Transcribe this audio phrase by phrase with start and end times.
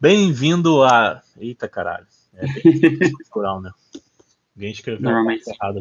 [0.00, 1.22] Bem-vindo a.
[1.36, 2.06] Eita caralho.
[2.34, 2.46] É
[3.12, 3.70] cultural, né?
[4.56, 5.48] Alguém escreveu Normalmente.
[5.50, 5.80] errado.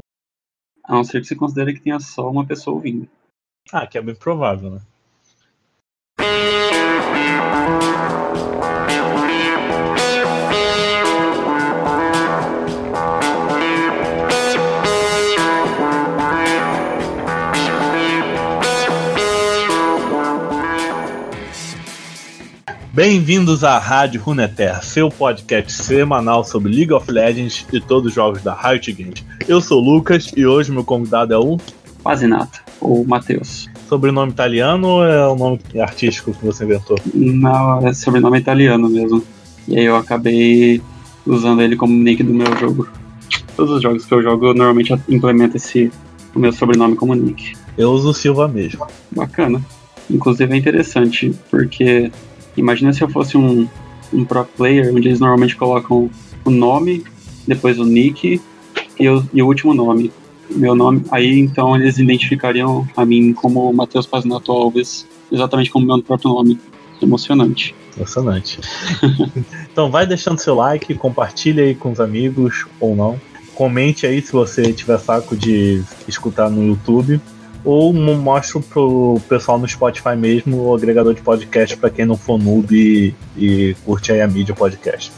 [0.84, 3.08] A não ser que você considere que tenha só uma pessoa ouvindo.
[3.72, 4.82] Ah, que é bem provável, né?
[23.00, 28.44] Bem-vindos à Rádio Runeterra, seu podcast semanal sobre League of Legends e todos os jogos
[28.44, 29.24] da Riot Games.
[29.48, 31.58] Eu sou o Lucas e hoje meu convidado é o
[32.04, 32.50] Quase nada.
[32.82, 33.70] Ou Matheus.
[33.88, 37.00] sobrenome italiano ou é o nome artístico que você inventou?
[37.16, 39.24] Não, é sobrenome italiano mesmo.
[39.66, 40.82] E aí eu acabei
[41.26, 42.90] usando ele como nick do meu jogo.
[43.56, 45.90] Todos os jogos que eu jogo, eu normalmente implemento esse
[46.36, 47.54] o meu sobrenome como nick.
[47.78, 48.86] Eu uso Silva mesmo.
[49.10, 49.64] Bacana.
[50.10, 52.12] Inclusive é interessante, porque
[52.60, 53.68] imagina se eu fosse um,
[54.14, 56.10] um pro player, onde eles normalmente colocam
[56.46, 57.04] o nome,
[57.48, 58.42] depois o nick
[59.00, 60.12] e o, e o último nome.
[60.50, 61.04] Meu nome.
[61.12, 66.60] Aí então eles identificariam a mim como Matheus Pazinato Alves, exatamente como meu próprio nome.
[67.02, 67.74] Emocionante.
[67.94, 68.60] Impressionante.
[69.72, 73.20] então vai deixando seu like, compartilha aí com os amigos ou não.
[73.56, 77.22] Comente aí se você tiver saco de escutar no YouTube.
[77.64, 82.16] Ou mo- mostra pro pessoal no Spotify mesmo, o agregador de podcast, para quem não
[82.18, 85.12] for noob e, e curte aí a mídia podcast.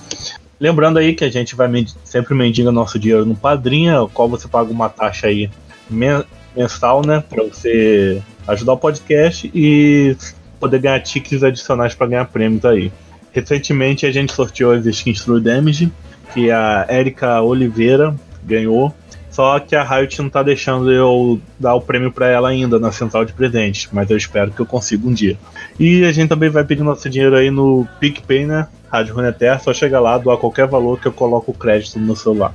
[0.59, 4.27] Lembrando aí que a gente vai men- sempre mendiga nosso dinheiro no Padrinha, o qual
[4.29, 5.49] você paga uma taxa aí
[5.89, 6.23] men-
[6.55, 7.23] mensal, né?
[7.27, 10.15] Pra você ajudar o podcast e
[10.59, 12.91] poder ganhar tickets adicionais para ganhar prêmios aí.
[13.31, 15.91] Recentemente a gente sorteou as skins True Damage,
[16.33, 18.93] que a Erika Oliveira ganhou.
[19.41, 22.91] Só que a Riot não tá deixando eu dar o prêmio para ela ainda na
[22.91, 25.35] central de presentes, mas eu espero que eu consiga um dia.
[25.79, 28.67] E a gente também vai pedir nosso dinheiro aí no PicPay, né?
[28.91, 32.15] Rádio Runeterra, só chega lá, doar qualquer valor que eu coloco o crédito no meu
[32.15, 32.53] celular.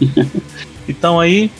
[0.88, 1.50] então aí,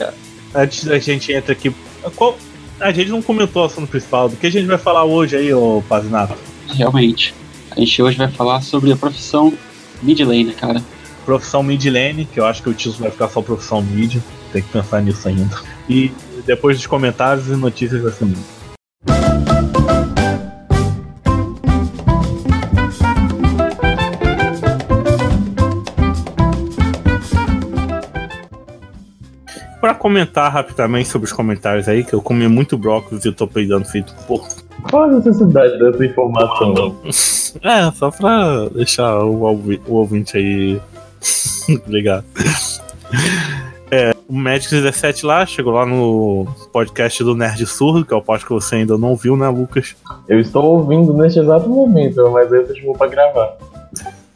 [0.54, 1.74] antes da gente entrar aqui.
[2.14, 2.38] qual-
[2.78, 4.28] a gente não comentou o assunto principal.
[4.28, 6.36] Do que a gente vai falar hoje aí, ô Pazinato?
[6.68, 7.34] Realmente.
[7.72, 9.52] A gente hoje vai falar sobre a profissão
[10.00, 10.80] mid laner, cara.
[11.24, 14.18] Profissão mid lane, que eu acho que o título vai ficar só profissão mid.
[14.54, 15.56] Tem que pensar nisso ainda.
[15.88, 16.12] E
[16.46, 18.38] depois dos comentários e notícias da semana.
[29.80, 33.46] Pra comentar rapidamente sobre os comentários aí, que eu comi muito brócolis e eu tô
[33.46, 34.48] peidando feito porco.
[34.90, 36.96] Qual a necessidade dessa informação?
[37.62, 40.80] É, só pra deixar o, ouvi- o ouvinte aí
[41.86, 42.24] ligado.
[44.26, 48.46] O Magic 17 lá, chegou lá no podcast do Nerd Surdo, que é o podcast
[48.46, 49.94] que você ainda não viu, né, Lucas?
[50.26, 53.52] Eu estou ouvindo neste exato momento, mas aí eu chamou pra gravar.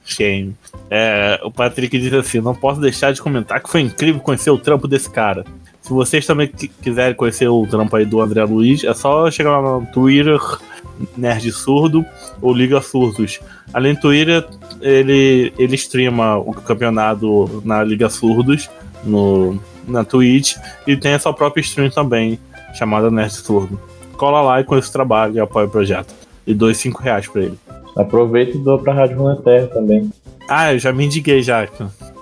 [0.04, 0.54] Shame.
[0.90, 4.58] É, o Patrick diz assim: não posso deixar de comentar que foi incrível conhecer o
[4.58, 5.44] trampo desse cara.
[5.80, 9.58] Se vocês também qui- quiserem conhecer o trampo aí do André Luiz, é só chegar
[9.58, 10.38] lá no Twitter,
[11.16, 12.04] Nerd Surdo
[12.42, 13.40] ou Liga Surdos.
[13.72, 14.46] Além do Twitter,
[14.82, 18.68] ele, ele streama o campeonato na Liga Surdos,
[19.04, 20.56] no, na Twitch,
[20.86, 22.38] e tem a sua própria stream também,
[22.74, 23.80] chamada Nerd Surdo.
[24.16, 26.14] Cola lá e conheça o trabalho e apoia o projeto.
[26.46, 27.58] E doe 5 reais pra ele.
[27.96, 30.10] Aproveita e doa pra Rádio Runeterra também.
[30.48, 31.68] Ah, eu já me indiguei já.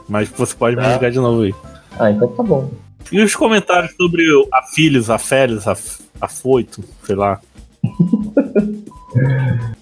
[0.09, 0.91] Mas você pode me Tá.
[0.91, 1.54] indicar de novo aí.
[1.99, 2.71] Ah, então tá bom.
[3.10, 4.22] E os comentários sobre
[4.53, 5.77] a Filhos, a Férias, a,
[6.21, 7.41] a Foito, sei lá.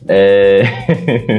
[0.07, 0.63] É...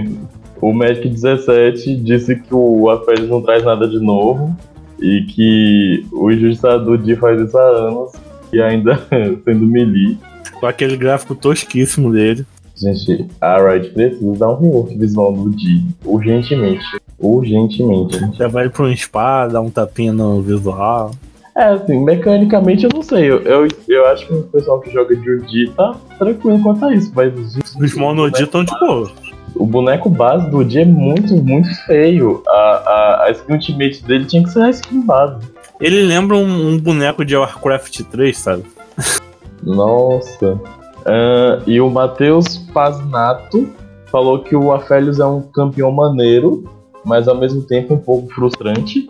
[0.61, 4.55] o Magic 17 disse que o Aphelios não traz nada de novo
[4.99, 8.11] e que o Injustiçado Di faz isso há anos
[8.51, 8.99] e ainda
[9.43, 10.17] sendo melee.
[10.59, 12.45] Com aquele gráfico tosquíssimo dele.
[12.75, 16.83] Gente, a Riot precisa dar um rework visual do Di urgentemente.
[17.17, 18.19] Urgentemente.
[18.37, 21.11] Já vai pra um spa, dá um tapinha no visual.
[21.57, 23.31] É, assim, mecanicamente eu não sei.
[23.31, 26.93] Eu, eu, eu acho que o pessoal que joga de Udi tá tranquilo quanto a
[26.93, 27.33] isso, mas
[27.79, 29.09] Os monodis estão de boa.
[29.55, 32.43] O boneco base do Udi é muito, muito feio.
[32.47, 35.37] A, a, a skin ultimate dele tinha que ser a skin base.
[35.79, 38.63] Ele lembra um, um boneco de Warcraft 3, sabe?
[39.63, 40.59] Nossa.
[41.05, 43.69] Ah, e o Matheus Paznato
[44.07, 46.63] falou que o Aphelios é um campeão maneiro,
[47.03, 49.09] mas ao mesmo tempo um pouco frustrante.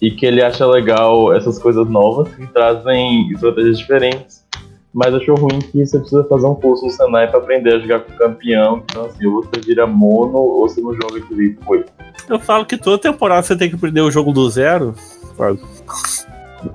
[0.00, 4.45] E que ele acha legal essas coisas novas que trazem estratégias diferentes.
[4.92, 8.00] Mas achou ruim que você precisa fazer um curso no Senai pra aprender a jogar
[8.00, 8.82] com o campeão.
[8.84, 11.62] Então, assim, ou você vira mono ou você não joga direito.
[11.64, 11.84] Foi.
[12.28, 14.94] Eu falo que toda temporada você tem que aprender o jogo do zero.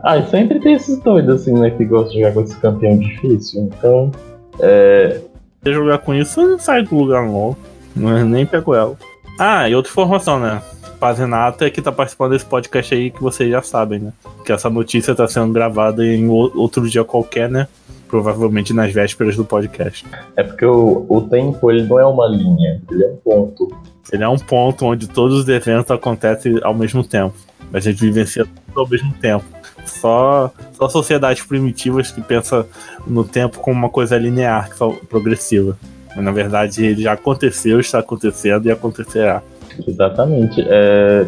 [0.03, 2.97] Ah, e sempre tem esses doidos assim, né, que gostam de jogar com esse campeão
[2.97, 3.63] difícil.
[3.63, 4.11] Então,
[4.59, 5.19] é.
[5.63, 7.55] Se jogar com isso, não sai do lugar não.
[7.97, 8.95] É nem pego ela.
[9.39, 10.61] Ah, e outra informação, né?
[10.99, 14.13] Paz Renata é que tá participando desse podcast aí que vocês já sabem, né?
[14.45, 17.67] Que essa notícia tá sendo gravada em outro dia qualquer, né?
[18.11, 20.05] Provavelmente nas vésperas do podcast.
[20.35, 23.73] É porque o, o tempo ele não é uma linha, ele é um ponto.
[24.11, 27.33] Ele é um ponto onde todos os eventos acontecem ao mesmo tempo.
[27.73, 29.45] A gente vivencia tudo ao mesmo tempo.
[29.85, 32.65] Só, só sociedades primitivas que pensam
[33.07, 34.69] no tempo como uma coisa linear,
[35.09, 35.77] progressiva.
[36.13, 39.41] Mas, na verdade, ele já aconteceu, está acontecendo e acontecerá.
[39.87, 40.61] Exatamente.
[40.67, 41.25] É,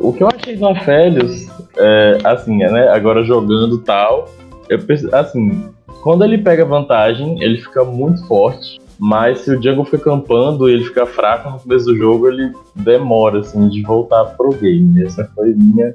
[0.00, 1.46] o que eu achei do Afélios,
[1.76, 4.28] é, assim, né, agora jogando tal,
[4.68, 4.78] eu
[5.12, 5.68] assim,
[6.04, 8.78] quando ele pega vantagem, ele fica muito forte.
[8.98, 12.52] Mas se o Jungle fica campando e ele fica fraco no começo do jogo, ele
[12.76, 15.02] demora, assim, de voltar pro game.
[15.02, 15.94] Essa foi minha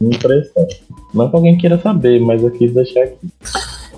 [0.00, 0.66] impressão.
[1.14, 3.28] Não que alguém queira saber, mas eu quis deixar aqui.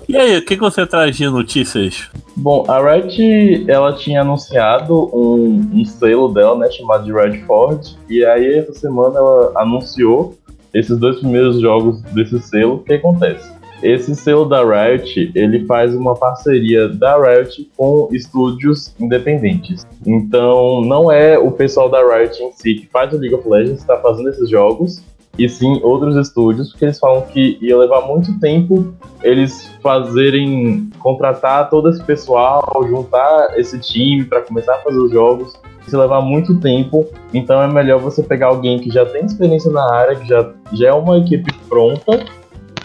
[0.07, 2.09] E aí, o que, você traz de notícias?
[2.35, 8.23] Bom, a Red, ela tinha anunciado um, um selo dela, né, chamado de Redford, e
[8.23, 10.37] aí essa semana ela anunciou
[10.73, 12.75] esses dois primeiros jogos desse selo.
[12.75, 13.62] O que acontece?
[13.83, 19.85] Esse selo da Riot, ele faz uma parceria da Riot com estúdios independentes.
[20.07, 23.81] Então, não é o pessoal da Riot em si que faz o League of Legends
[23.81, 25.03] está fazendo esses jogos,
[25.37, 31.69] e sim outros estúdios, porque eles falam que ia levar muito tempo eles fazerem contratar
[31.69, 35.53] todo esse pessoal, juntar esse time para começar a fazer os jogos.
[35.85, 39.93] Isso levar muito tempo, então é melhor você pegar alguém que já tem experiência na
[39.93, 42.23] área, que já, já é uma equipe pronta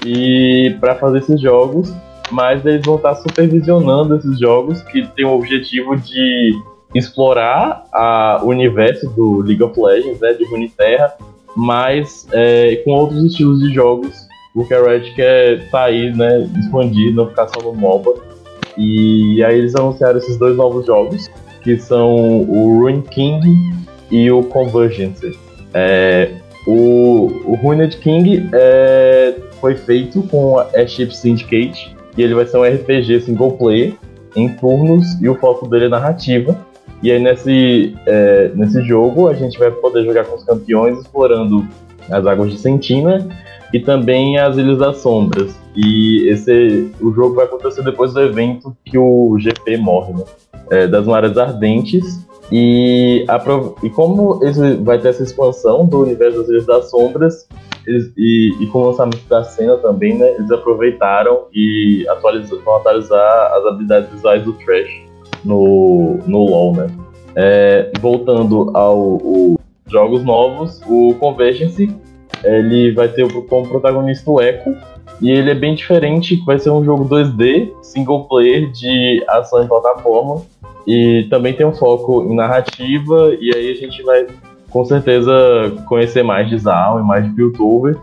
[0.04, 1.92] e para fazer esses jogos,
[2.30, 6.52] mas eles vão estar supervisionando esses jogos que tem o objetivo de
[6.94, 11.14] explorar a, o universo do League of Legends, né, de Runeterra,
[11.56, 14.14] mas é, com outros estilos de jogos,
[14.54, 18.14] porque a Red quer sair, né, expandir, não ficar só no MOBA.
[18.76, 21.28] E aí eles anunciaram esses dois novos jogos,
[21.62, 23.56] que são o Ruin King
[24.10, 25.36] e o Convergence.
[25.74, 26.30] É,
[26.66, 32.56] o, o Ruined King é, foi feito com a Airship Syndicate, e ele vai ser
[32.56, 33.94] um RPG single player
[34.34, 36.56] em turnos, e o foco dele é narrativa.
[37.02, 41.66] E aí nesse, é, nesse jogo a gente vai poder jogar com os campeões explorando
[42.10, 43.28] as águas de Sentina
[43.72, 45.54] e também as Ilhas das Sombras.
[45.76, 50.24] E esse o jogo vai acontecer depois do evento que o GP morre, né?
[50.70, 52.26] É, das Maras Ardentes.
[52.50, 53.38] E, a,
[53.82, 57.46] e como esse, vai ter essa expansão do universo das Ilhas das Sombras,
[57.88, 60.34] eles, e, e, com o lançamento da cena também, né?
[60.34, 64.90] Eles aproveitaram e atualizam, vão atualizar as habilidades visuais do Trash
[65.44, 66.86] no, no LoL, né?
[67.34, 69.56] É, voltando aos
[69.86, 71.88] jogos novos, o Convergence
[72.44, 74.76] ele vai ter como protagonista o Echo,
[75.20, 79.66] e ele é bem diferente, vai ser um jogo 2D, single player de ação em
[79.66, 80.42] plataforma,
[80.86, 84.26] e também tem um foco em narrativa, e aí a gente vai
[84.70, 85.32] com certeza
[85.86, 87.96] conhecer mais de Zal e mais de Piltover,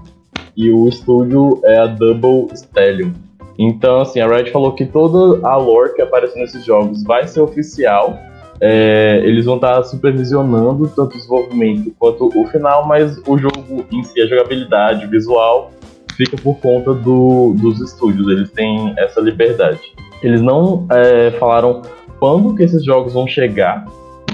[0.55, 3.11] e o estúdio é a Double Stallion.
[3.57, 7.41] Então, assim, a Riot falou que toda a lore que aparece nesses jogos vai ser
[7.41, 8.17] oficial.
[8.59, 14.03] É, eles vão estar supervisionando tanto o desenvolvimento quanto o final, mas o jogo em
[14.03, 15.71] si, a jogabilidade, o visual,
[16.15, 18.27] fica por conta do, dos estúdios.
[18.27, 19.81] Eles têm essa liberdade.
[20.21, 21.81] Eles não é, falaram
[22.19, 23.85] quando que esses jogos vão chegar,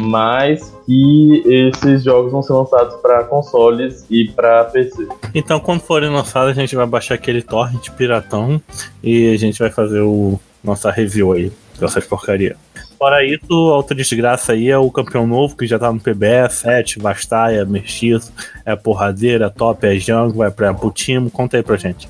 [0.01, 5.08] mas que esses jogos vão ser lançados para consoles e para PC.
[5.34, 8.62] Então, quando forem lançados, a gente vai baixar aquele torrent piratão
[9.03, 12.55] e a gente vai fazer o nossa review aí dessas porcaria.
[12.98, 16.50] Fora isso, a outra desgraça aí é o campeão novo que já tá no PBE,
[16.51, 18.31] 7, Vastaia, Mestiço,
[18.63, 21.31] é porradeira, top, é Jango, vai pra time.
[21.31, 22.08] Conta aí pra gente.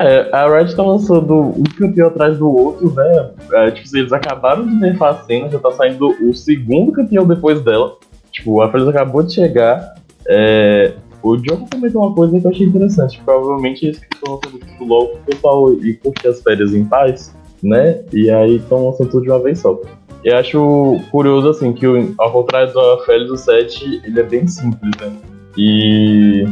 [0.00, 3.30] É, a Red tá lançando um campeão atrás do outro, né?
[3.52, 7.60] É, tipo, eles acabaram de nerfar a cena, já tá saindo o segundo campeão depois
[7.60, 7.98] dela.
[8.32, 9.94] Tipo, a Feliz acabou de chegar.
[10.26, 13.20] É, o Diogo comentou uma coisa que eu achei interessante.
[13.22, 18.00] Provavelmente eles estão lançando o LOL pro pessoal e curtir as férias em paz, né?
[18.10, 19.78] E aí estão lançando tudo de uma vez só.
[20.24, 21.84] Eu acho curioso, assim, que
[22.18, 25.12] ao contrário do Félix, o 7, ele é bem simples, né?
[25.58, 26.46] E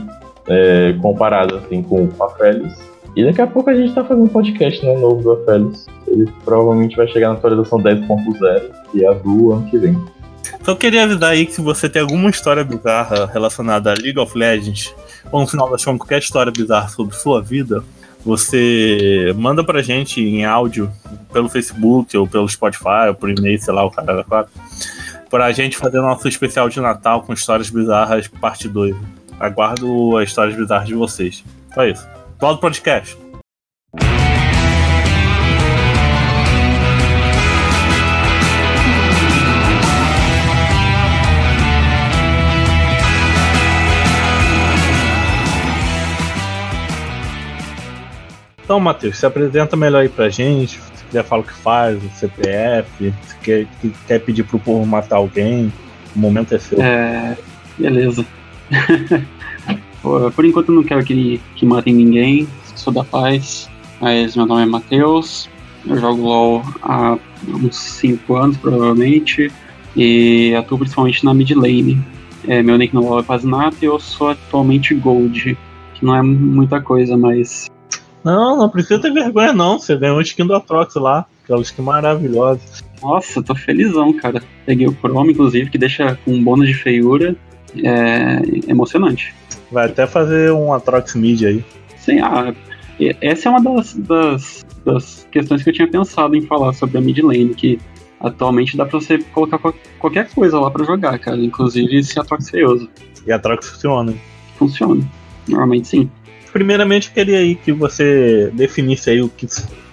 [0.47, 2.88] é, comparado, assim, com a Félix,
[3.19, 5.87] e daqui a pouco a gente tá fazendo um podcast né, novo do Aphelios.
[6.07, 10.01] Ele provavelmente vai chegar na atualização 10.0, que é a do ano que vem.
[10.61, 14.21] Então eu queria avisar aí que se você tem alguma história bizarra relacionada a League
[14.21, 14.95] of Legends,
[15.33, 17.83] ou no final das contas qualquer história bizarra sobre sua vida,
[18.25, 20.89] você manda pra gente em áudio
[21.33, 24.53] pelo Facebook ou pelo Spotify ou por e-mail, sei lá, o cara da quatro,
[25.29, 28.95] pra gente fazer nosso especial de Natal com histórias bizarras parte 2.
[29.41, 31.43] Aguardo as histórias bizarras de vocês.
[31.75, 32.18] Só isso.
[32.41, 33.19] Volta do podcast.
[48.63, 50.79] Então, Matheus, se apresenta melhor aí pra gente.
[50.95, 53.67] Se quiser falar o que faz, o CPF, se quer,
[54.07, 55.73] quer pedir pro povo matar alguém,
[56.15, 56.81] o momento é seu.
[56.81, 57.37] É.
[57.77, 58.25] Beleza.
[60.35, 63.69] Por enquanto eu não quero que, que matem ninguém, sou da paz.
[64.01, 65.49] Mas meu nome é Matheus,
[65.87, 69.51] eu jogo LOL há uns 5 anos provavelmente
[69.97, 72.01] e atuo principalmente na mid lane.
[72.47, 75.59] É, meu nick no LoL é Pazinato e eu sou atualmente Gold,
[75.95, 77.69] que não é muita coisa, mas
[78.25, 79.79] Não, não precisa ter vergonha, não.
[79.79, 81.27] Você ganhou um skin do Atrox lá.
[81.43, 82.61] Aquela skin maravilhosa.
[83.03, 84.43] Nossa, tô felizão, cara.
[84.67, 87.35] Peguei o Chrome, inclusive, que deixa com um bônus de feiura.
[87.83, 89.35] É emocionante.
[89.71, 91.65] Vai até fazer um Atrox mid aí.
[91.99, 92.55] Sim, ah,
[93.21, 97.01] essa é uma das, das, das questões que eu tinha pensado em falar sobre a
[97.01, 97.79] mid lane, que
[98.21, 101.37] atualmente dá pra você colocar qual- qualquer coisa lá pra jogar, cara.
[101.37, 102.89] Inclusive esse Atrox feioso.
[103.27, 104.15] E Atrox funciona.
[104.59, 105.03] Funciona.
[105.47, 106.11] Normalmente sim.
[106.53, 109.47] Primeiramente, eu queria aí que você definisse aí o que.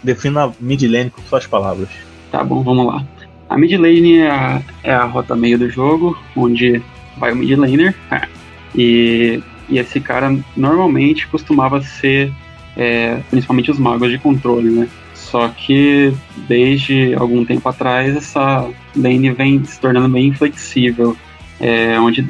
[0.04, 1.90] Defina a mid lane com suas palavras.
[2.32, 3.06] Tá bom, vamos lá.
[3.50, 6.82] A mid lane é a, é a rota meio do jogo, onde
[7.18, 7.94] vai o mid laner.
[8.78, 12.32] E, e esse cara normalmente costumava ser
[12.76, 14.88] é, principalmente os magos de controle, né?
[15.14, 16.14] Só que
[16.48, 21.16] desde algum tempo atrás essa lane vem se tornando bem flexível.
[21.60, 22.28] É, onde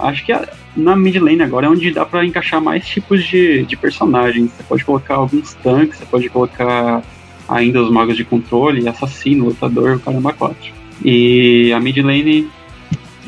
[0.00, 0.32] acho que
[0.74, 4.50] na mid lane agora é onde dá pra encaixar mais tipos de, de personagens.
[4.50, 7.02] Você pode colocar alguns tanques, você pode colocar
[7.48, 10.56] ainda os magos de controle, assassino, lutador, o caramba 4.
[11.04, 12.48] E a mid lane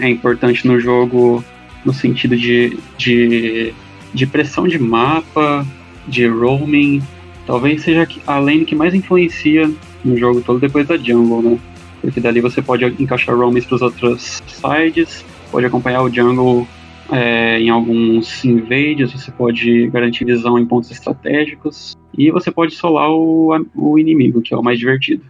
[0.01, 1.45] é importante no jogo
[1.85, 3.75] no sentido de, de,
[4.13, 5.67] de pressão de mapa,
[6.07, 7.03] de roaming.
[7.47, 9.71] Talvez seja a lane que mais influencia
[10.05, 11.59] no jogo todo depois da jungle, né?
[12.01, 16.67] Porque dali você pode encaixar roamings para os outros sides, pode acompanhar o jungle
[17.11, 23.11] é, em alguns invades, você pode garantir visão em pontos estratégicos e você pode solar
[23.11, 25.23] o, o inimigo, que é o mais divertido.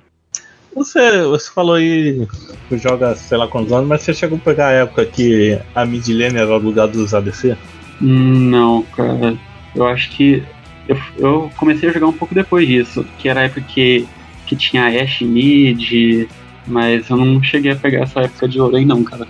[0.74, 2.26] Você, você falou aí
[2.68, 5.84] que joga sei lá quantos anos, mas você chegou a pegar a época que a
[5.84, 7.56] mid lane era o lugar dos ADC?
[8.00, 9.36] Não, cara.
[9.74, 10.42] Eu acho que
[10.88, 14.06] eu, eu comecei a jogar um pouco depois disso, que era a época que,
[14.46, 16.28] que tinha Ashe mid,
[16.66, 19.26] mas eu não cheguei a pegar essa época de aí não, cara.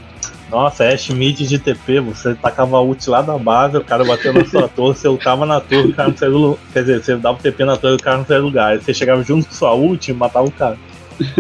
[0.51, 4.45] Nossa, Ash mid de TP, você tacava ult lá da base, o cara bateu na
[4.45, 7.17] sua torre, você ultava na torre, o cara não saiu do lu- Quer dizer, você
[7.17, 8.73] dava o TP na torre e o cara não saiu do lugar.
[8.73, 10.79] Aí você chegava junto com sua ult e matava o cara.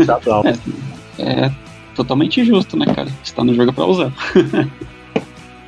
[0.04, 0.42] Chatão.
[1.18, 1.50] É
[1.94, 3.08] totalmente justo, né, cara?
[3.22, 4.12] Está no jogo pra usar.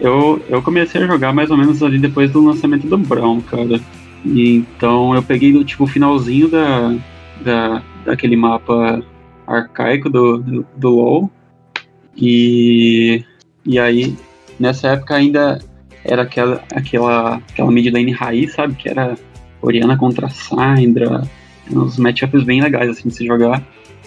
[0.00, 3.80] eu, eu comecei a jogar mais ou menos ali depois do lançamento do Brown, cara.
[4.24, 6.94] E então eu peguei do tipo finalzinho da,
[7.42, 9.02] da daquele mapa
[9.46, 11.30] arcaico do, do, do LoL.
[12.16, 13.24] E,
[13.64, 14.16] e aí,
[14.58, 15.60] nessa época ainda
[16.04, 18.74] era aquela, aquela, aquela mid lane raiz, sabe?
[18.74, 19.16] Que era
[19.60, 21.22] Oriana contra Syndra.
[21.70, 23.62] Uns matchups bem legais assim de se jogar.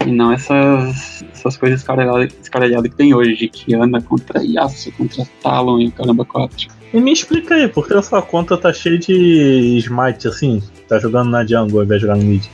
[0.06, 5.80] E não essas, essas coisas escaralhadas que tem hoje, de Kiana contra Yasuo, contra Talon
[5.80, 6.68] e o caramba 4.
[6.94, 10.64] E me explica aí, por que a sua conta tá cheia de smite assim?
[10.88, 12.46] Tá jogando na jungle ao invés de jogar no mid?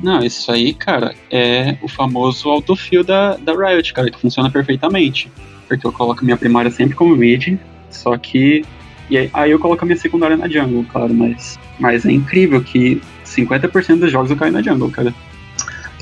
[0.00, 5.30] Não, isso aí, cara, é o famoso autofill da, da Riot, cara, que funciona perfeitamente.
[5.66, 7.58] Porque eu coloco minha primária sempre como mid,
[7.90, 8.64] só que.
[9.08, 11.58] E aí, aí eu coloco a minha secundária na jungle, claro, mas.
[11.78, 15.14] Mas é incrível que 50% dos jogos eu caio na jungle, cara.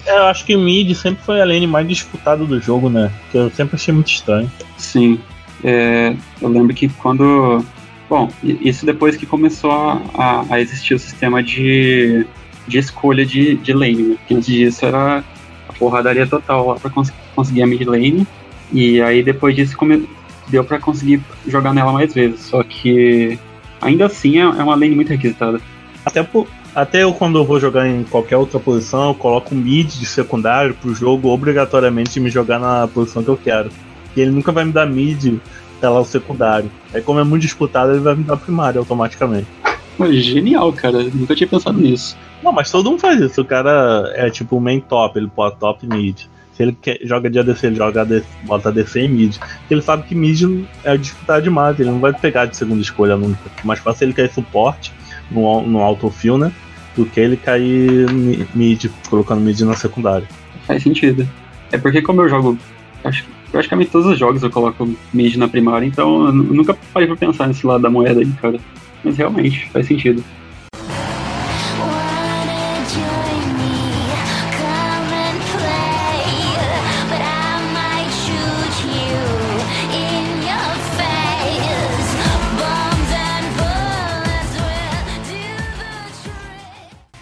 [0.06, 3.10] É, eu acho que mid sempre foi a lane mais disputada do jogo, né?
[3.30, 4.50] Que eu sempre achei muito estranho.
[4.76, 5.18] Sim.
[5.62, 7.64] É, eu lembro que quando.
[8.08, 12.26] Bom, i- isso depois que começou a, a- a existir o sistema de,
[12.68, 14.16] de escolha de, de lane, né?
[14.18, 15.24] Porque antes disso era
[15.68, 18.26] a porradaria total lá pra cons conseguir a mid lane.
[18.72, 20.06] E aí depois disso come-
[20.48, 22.40] deu pra conseguir jogar nela mais vezes.
[22.40, 23.38] Só que
[23.80, 25.58] ainda assim é, é uma lane muito requisitada.
[26.04, 29.58] Até, por- até eu, quando eu vou jogar em qualquer outra posição, eu coloco um
[29.58, 33.70] mid de secundário pro jogo obrigatoriamente me jogar na posição que eu quero.
[34.16, 35.38] E ele nunca vai me dar mid
[35.80, 36.70] pela o secundário.
[36.92, 39.46] Aí, como é muito disputado, ele vai me dar primário automaticamente.
[40.10, 41.02] Genial, cara.
[41.04, 42.16] Nunca tinha pensado nisso.
[42.42, 43.40] Não, mas todo mundo faz isso.
[43.40, 46.22] O cara é tipo o main top, ele bota top mid.
[46.54, 49.36] Se ele quer, joga de ADC, ele joga ADC, bota ADC e mid.
[49.38, 50.42] Porque ele sabe que mid
[50.82, 53.50] é disputado demais, ele não vai pegar de segunda escolha nunca.
[53.64, 54.92] Mais fácil ele cair suporte
[55.30, 56.52] no, no autofill, né?
[56.96, 60.26] Do que ele cair mi- mid, colocando mid na secundária.
[60.66, 61.28] Faz sentido.
[61.72, 62.56] É porque como eu jogo.
[63.02, 67.06] Acho praticamente todos os jogos eu coloco mid na primária, então eu nu- nunca parei
[67.06, 68.58] pra pensar nesse lado da moeda aí, cara.
[69.04, 70.22] Mas realmente, faz sentido.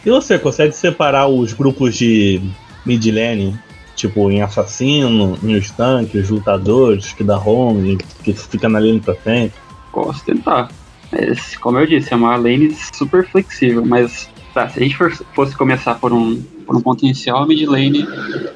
[0.04, 2.40] E você consegue separar os grupos de
[2.84, 3.58] mid lane?
[3.94, 9.14] Tipo, em assassino, em os tanques, lutadores, que dá home, que fica na lane pra
[9.14, 9.54] frente?
[9.92, 10.70] Posso tentar.
[11.12, 14.96] Mas, como eu disse, é uma lane super flexível, mas tá, se a gente
[15.34, 18.08] fosse começar por um, por um ponto inicial, a mid lane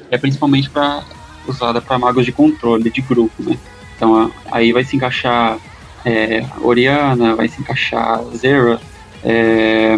[0.09, 1.03] é principalmente para
[1.47, 3.57] usada para magos de controle de grupo, né?
[3.95, 5.57] Então aí vai se encaixar
[6.03, 8.79] é, Oriana, vai se encaixar Zera,
[9.23, 9.97] é,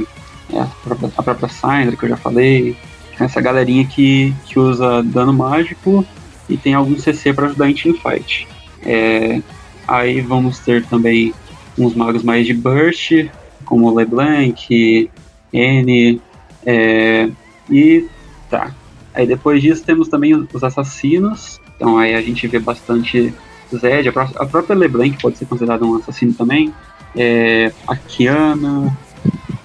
[0.53, 2.75] é, a, própria, a própria que eu já falei,
[3.19, 6.05] essa galerinha que, que usa dano mágico
[6.47, 8.47] e tem algum CC para ajudar em teamfight.
[8.83, 9.41] É,
[9.87, 11.33] aí vamos ter também
[11.77, 13.29] uns magos mais de burst,
[13.65, 15.09] como LeBlanc,
[15.53, 16.21] N,
[16.65, 17.29] é,
[17.69, 18.07] e
[18.49, 18.73] tá.
[19.13, 23.33] Aí depois disso temos também os assassinos, então aí a gente vê bastante
[23.75, 26.73] Zed, a própria LeBlanc pode ser considerada um assassino também,
[27.15, 28.97] é, a Kiana,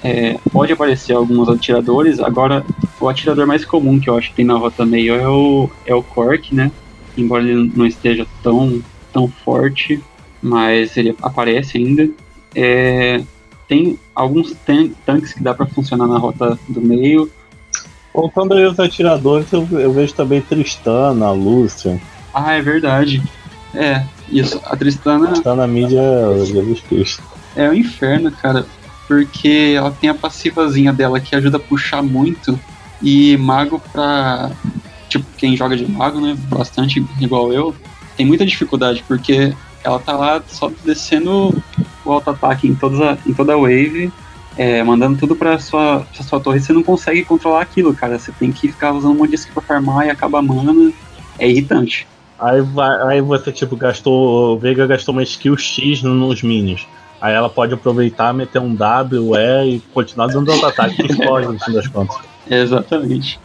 [0.04, 2.62] é, pode aparecer alguns atiradores, agora
[3.00, 5.94] o atirador mais comum que eu acho que tem na rota meio é o, é
[5.94, 6.70] o Cork, né?
[7.16, 8.82] Embora ele não esteja tão,
[9.14, 9.99] tão forte,
[10.42, 12.06] mas ele aparece ainda.
[12.54, 13.23] É,
[13.66, 17.30] tem alguns tan tanques que dá para funcionar na rota do meio.
[18.12, 21.99] Voltando aí os atiradores, eu, eu vejo também Tristana, Lúcia.
[22.32, 23.23] Ah, é verdade.
[23.75, 24.61] É, isso.
[24.66, 25.28] A Tristana.
[25.28, 27.23] Tristana mídia é Jesus Cristo.
[27.56, 28.66] É o inferno, cara.
[29.06, 32.58] Porque ela tem a passivazinha dela que ajuda a puxar muito.
[33.02, 34.50] E mago pra.
[35.08, 36.37] Tipo, quem joga de mago, né?
[36.49, 37.75] Bastante igual eu.
[38.16, 41.62] Tem muita dificuldade, porque ela tá lá só descendo
[42.04, 44.11] o auto-ataque em, toda em toda a wave,
[44.56, 48.18] é, mandando tudo pra sua, pra sua torre, você não consegue controlar aquilo, cara.
[48.18, 50.92] Você tem que ficar usando um monte de pra farmar e acaba mana.
[51.38, 52.07] É irritante.
[52.38, 54.55] Aí, vai, aí você, tipo, gastou.
[54.55, 56.87] O Veiga gastou uma skill X nos minions.
[57.24, 61.58] Aí ela pode aproveitar, meter um W, E e continuar dando auto-ataque que pode, no
[61.58, 62.18] fim das contas.
[62.46, 63.40] Exatamente.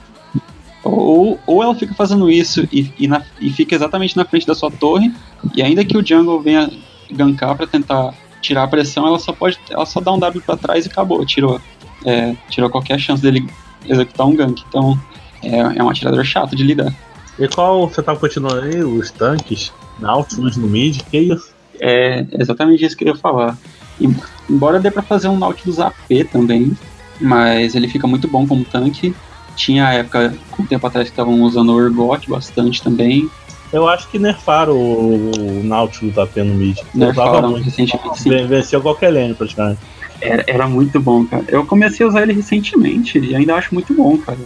[0.83, 4.53] Ou, ou ela fica fazendo isso e, e, na, e fica exatamente na frente da
[4.53, 5.13] sua torre,
[5.55, 6.69] e ainda que o jungle venha
[7.09, 9.57] gankar para tentar tirar a pressão, ela só pode.
[9.69, 11.61] Ela só dá um W para trás e acabou, tirou.
[12.05, 13.49] É, tirou qualquer chance dele
[13.87, 14.61] executar um gank.
[14.67, 14.99] Então
[15.41, 16.93] é, é um atirador chato de lidar.
[17.39, 18.83] E qual você tá continuando aí?
[18.83, 19.71] Os tanques?
[19.99, 21.01] Nautilus no mid?
[21.03, 21.57] Que isso?
[21.79, 23.57] É exatamente isso que eu ia falar.
[23.99, 24.09] E,
[24.49, 26.75] embora dê para fazer um Nautilus AP também,
[27.19, 29.13] mas ele fica muito bom como tanque.
[29.55, 33.29] Tinha a época, um tempo atrás, que estavam usando o Urgot bastante também.
[33.71, 36.77] Eu acho que nerfaram o, Nautilus AP no mid.
[36.93, 37.65] Nerfaram muito.
[37.65, 38.47] recentemente, sim.
[38.47, 39.79] Venceu qualquer lane, praticamente.
[40.21, 41.45] Era, era muito bom, cara.
[41.47, 44.39] Eu comecei a usar ele recentemente e ainda acho muito bom, cara.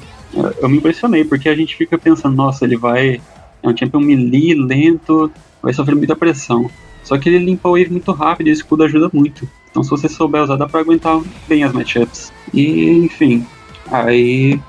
[0.60, 3.22] Eu me impressionei, porque a gente fica pensando, nossa, ele vai.
[3.62, 6.70] É um champion melee, lento, vai sofrer muita pressão.
[7.04, 9.48] Só que ele limpa o wave muito rápido e o escudo ajuda muito.
[9.70, 12.32] Então se você souber usar, dá pra aguentar bem as matchups.
[12.54, 13.46] E, enfim,
[13.92, 14.60] aí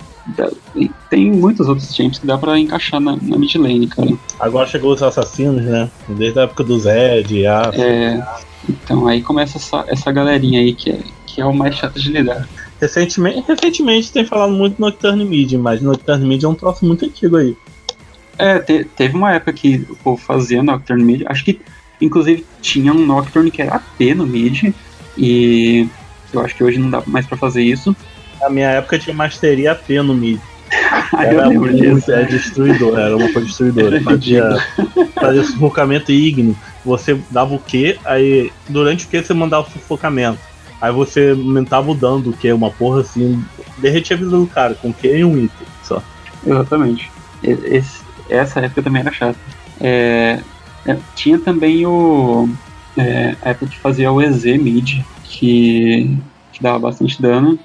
[1.10, 4.12] tem muitos outros champs que dá pra encaixar na, na mid lane, cara.
[4.40, 5.90] Agora chegou os assassinos, né?
[6.08, 7.70] Desde a época do Zed, a...
[7.74, 8.22] É,
[8.68, 12.10] então aí começa essa, essa galerinha aí que é, que é o mais chato de
[12.10, 12.48] lidar.
[12.80, 17.04] Recentemente, recentemente tem falado muito no Nocturne Mid, mas Nocturne Mid é um troço muito
[17.04, 17.56] antigo aí.
[18.38, 21.60] É, te, teve uma época que o povo fazia Nocturne Mid, acho que
[22.04, 24.72] inclusive tinha um Nocturne que era AP no mid,
[25.16, 25.88] e
[26.32, 27.96] eu acho que hoje não dá mais pra fazer isso.
[28.40, 30.38] Na minha época tinha Masteria AP no mid.
[31.18, 32.12] era muito, disso.
[32.12, 34.00] É destruidor, era uma coisa destruidora.
[34.02, 34.56] Fazia,
[35.14, 36.56] fazia sufocamento ígneo.
[36.84, 40.38] Você dava o Q, aí durante o Q você mandava o sufocamento.
[40.80, 43.42] Aí você aumentava o dano do Q, uma porra assim,
[43.78, 46.02] derretia a vida do cara, com Q e um item só.
[46.46, 47.10] Exatamente.
[47.42, 49.38] Esse, essa época também era chata.
[49.80, 50.40] É,
[50.86, 52.48] é, tinha também o.
[52.96, 56.16] É, a época que fazia o EZ mid, que,
[56.52, 57.58] que dava bastante dano.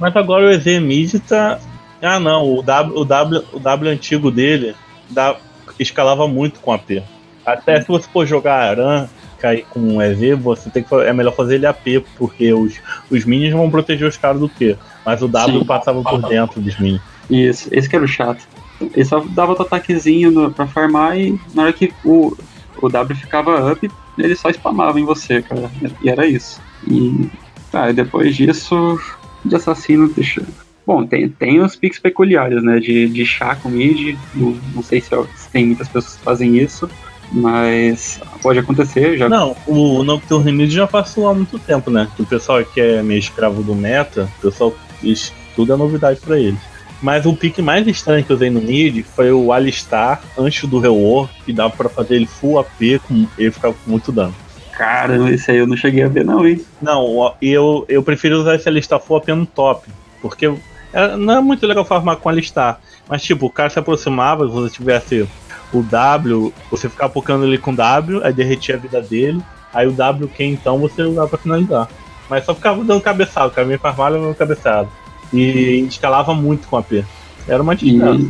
[0.00, 1.58] Mas agora o EZ mid tá.
[2.00, 4.74] Ah não, o W, o W, o w antigo dele
[5.08, 5.36] dá,
[5.78, 7.02] escalava muito com AP.
[7.46, 9.08] Até se você for jogar Aran,
[9.38, 12.74] cair com um EV, você tem que é melhor fazer ele AP, porque os,
[13.10, 14.76] os minions vão proteger os caras do Q.
[15.04, 15.66] Mas o W Sim.
[15.66, 17.02] passava por dentro dos minions.
[17.28, 18.46] Isso, esse que era o chato.
[18.80, 22.36] Ele só dava outro ataquezinho no, pra farmar e na hora que o,
[22.86, 25.70] o W ficava up, ele só spamava em você, cara.
[26.02, 26.60] E era isso.
[26.86, 27.28] E
[27.70, 28.98] tá, e depois disso,
[29.44, 30.42] de assassino, deixa.
[30.86, 32.78] Bom, tem, tem os picks peculiares, né?
[32.80, 34.16] De, de chá com mid.
[34.34, 36.88] Não, não sei se, se tem muitas pessoas que fazem isso.
[37.30, 39.26] Mas pode acontecer, já.
[39.28, 42.06] Não, o Nocturne Mid já passou há muito tempo, né?
[42.18, 46.38] O pessoal que é meio escravo do meta, o pessoal isso tudo é novidade para
[46.38, 46.60] eles.
[47.02, 50.78] Mas o pique mais estranho que eu usei no mid foi o Alistar antes do
[50.78, 54.34] Rework, que dava para fazer ele full AP, com, ele ficava com muito dano.
[54.70, 56.64] Cara, esse aí eu não cheguei a ver não, hein?
[56.80, 59.88] Não, eu, eu prefiro usar esse Alistar full AP no top,
[60.22, 60.54] porque
[60.92, 62.78] é, não é muito legal farmar com alistar.
[63.08, 65.28] Mas tipo, o cara se aproximava, se você tivesse
[65.72, 69.42] o W, você ficava focando ele com W, aí derretia a vida dele.
[69.72, 71.88] Aí o W que então você usava pra finalizar.
[72.28, 74.88] Mas só ficava dando cabeçado, o cara me farmava dando cabeçado.
[75.32, 77.04] E escalava muito com a P.
[77.46, 78.20] Era uma desgraça.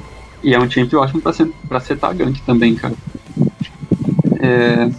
[0.42, 2.94] E, e é um champ ótimo pra ser, pra ser gank também, cara.
[4.40, 4.90] É...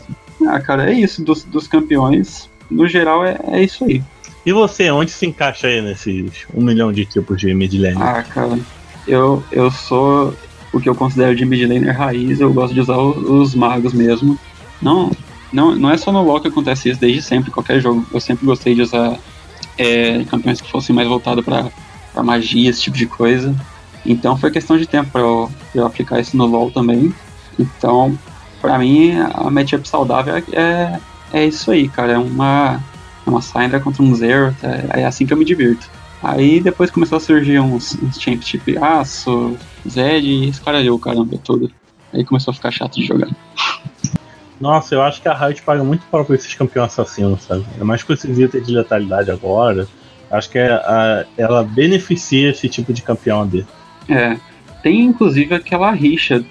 [0.48, 1.24] Ah, cara, é isso.
[1.24, 4.04] Dos, dos campeões, no geral, é, é isso aí.
[4.46, 7.98] E você, onde se encaixa aí nesses um milhão de tipos de mid lane?
[7.98, 8.60] Ah, cara,
[9.08, 10.34] eu, eu sou
[10.74, 14.38] o que eu considero de mid laner raiz, eu gosto de usar os magos mesmo.
[14.82, 15.10] Não,
[15.52, 18.06] não, não é só no LoL que acontece isso, desde sempre, qualquer jogo.
[18.12, 19.18] Eu sempre gostei de usar
[19.78, 21.70] é, campeões que fossem mais voltados para
[22.22, 23.56] magia, esse tipo de coisa.
[24.06, 27.14] Então foi questão de tempo para eu, eu, aplicar isso no LoL também.
[27.58, 28.18] Então,
[28.62, 31.00] para mim, a matchup saudável é,
[31.32, 32.14] é isso aí, cara.
[32.14, 32.80] É uma,
[33.26, 35.90] é uma Syndra contra um Zero, é, é assim que eu me divirto.
[36.22, 41.70] Aí depois começou a surgir uns, uns tipo Aço, Zed e escaralhou o caramba todo.
[42.14, 43.30] Aí começou a ficar chato de jogar.
[44.62, 47.66] Nossa, eu acho que a Riot paga muito pau por esses campeões assassinos, sabe?
[47.80, 49.88] É mais com esses itens de letalidade agora.
[50.34, 53.68] Acho que é a, ela beneficia esse tipo de campeão dele.
[54.10, 54.36] É.
[54.82, 56.44] Tem inclusive aquela rixa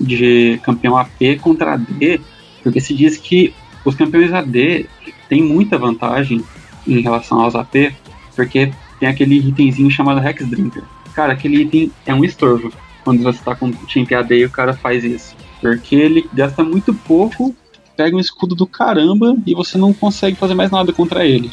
[0.00, 2.20] de campeão AP contra AD,
[2.62, 4.88] porque se diz que os campeões AD
[5.28, 6.42] têm muita vantagem
[6.86, 7.92] em relação aos AP,
[8.34, 10.82] porque tem aquele itemzinho chamado Hex Drinker.
[11.14, 12.72] Cara, aquele item é um estorvo
[13.04, 15.36] quando você tá com o Champ AD e o cara faz isso.
[15.60, 17.54] Porque ele gasta muito pouco,
[17.96, 21.52] pega um escudo do caramba e você não consegue fazer mais nada contra ele.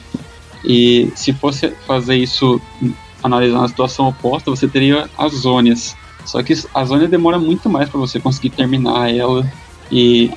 [0.63, 2.61] E se fosse fazer isso,
[3.23, 5.95] analisar a situação oposta, você teria as zonas.
[6.25, 9.49] Só que a zona demora muito mais para você conseguir terminar ela
[9.91, 10.31] e,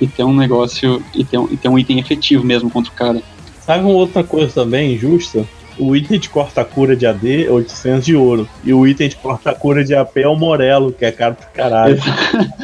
[0.00, 2.94] e ter um negócio e ter um, e ter um item efetivo mesmo contra o
[2.94, 3.22] cara.
[3.60, 5.46] Sabe uma outra coisa também injusta?
[5.80, 8.48] o item de corta-cura de AD é 800 de ouro.
[8.62, 11.98] E o item de corta-cura de AP é o Morelo, que é caro pra caralho.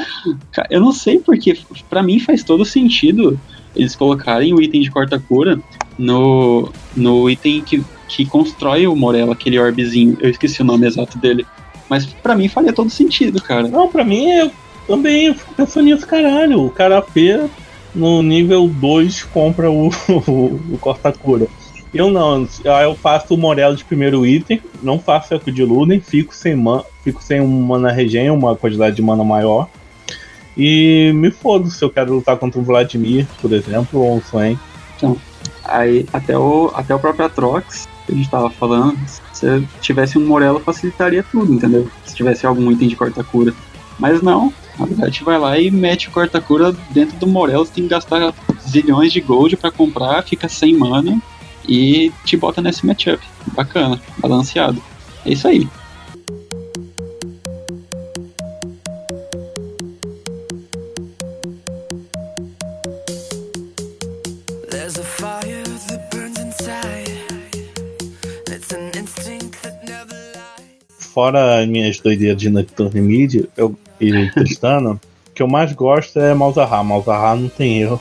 [0.70, 3.40] Eu não sei porque, para mim faz todo sentido
[3.76, 5.58] eles colocarem o item de corta-cura
[5.98, 10.16] no, no item que, que constrói o Morelo, aquele orbezinho.
[10.20, 11.46] Eu esqueci o nome exato dele.
[11.88, 13.68] Mas para mim faria todo sentido, cara.
[13.68, 14.50] Não, pra mim eu
[14.86, 16.64] também fico pensando nisso, caralho.
[16.64, 17.16] O cara AP
[17.94, 21.46] no nível 2 compra o, o, o corta-cura.
[21.94, 26.34] Eu não, eu faço o Morelo de primeiro item, não faço eco de Luden, fico
[26.34, 29.68] sem man, fico sem um mana regen, uma quantidade de mana maior.
[30.56, 34.58] E me fodo se eu quero lutar contra o Vladimir, por exemplo, ou um Swain.
[34.96, 35.16] Então,
[35.64, 38.98] aí até o, até o próprio Atrox, que a gente tava falando,
[39.32, 41.88] se tivesse um Morelo facilitaria tudo, entendeu?
[42.04, 43.52] Se tivesse algum item de corta-cura.
[43.98, 47.90] Mas não, na verdade vai lá e mete corta-cura dentro do Morelo, você tem que
[47.90, 48.34] gastar
[48.68, 51.20] zilhões de gold para comprar, fica sem mana
[51.68, 53.22] e te bota nesse matchup.
[53.52, 54.82] Bacana, balanceado.
[55.24, 55.68] É isso aí.
[71.26, 75.00] Fora as minhas doideiras de Nocturne Mid, eu e testando, o
[75.34, 76.84] que eu mais gosto é Malzahar.
[76.84, 78.00] Malzahar não tem erro.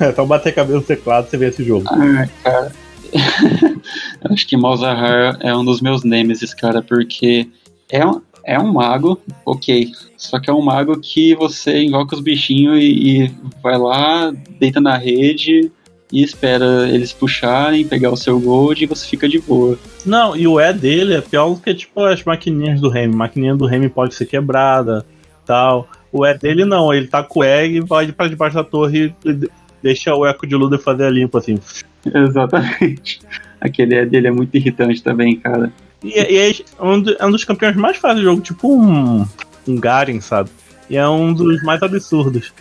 [0.00, 1.84] É só bater a cabeça no teclado e você vê esse jogo.
[1.90, 2.72] Ah, cara,
[4.32, 7.46] Acho que Malzahar é um dos meus nemesis, cara, porque
[7.90, 9.92] é um, é um mago, ok.
[10.16, 14.80] Só que é um mago que você invoca os bichinhos e, e vai lá, deita
[14.80, 15.70] na rede
[16.14, 19.76] e espera eles puxarem, pegar o seu gold e você fica de boa.
[20.06, 23.12] Não, e o E dele é pior do que tipo as maquininhas do Remy.
[23.12, 25.04] A maquininha do Remy pode ser quebrada
[25.44, 25.88] tal.
[26.12, 29.12] O E dele não, ele tá com o E e vai para debaixo da torre
[29.24, 29.50] e
[29.82, 31.58] deixa o eco de Luda fazer a limpa assim.
[32.06, 33.18] Exatamente.
[33.60, 35.72] Aquele é dele é muito irritante também, cara.
[36.00, 39.26] E, e é, um, é um dos campeões mais fáceis do jogo, tipo um,
[39.66, 40.48] um Garen, sabe?
[40.88, 42.52] E é um dos mais absurdos.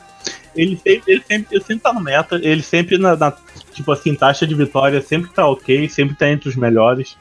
[0.56, 3.34] Ele sempre, ele sempre, ele sempre tá no meta, ele sempre na, na,
[3.74, 7.16] tipo assim, taxa de vitória sempre tá ok, sempre tá entre os melhores.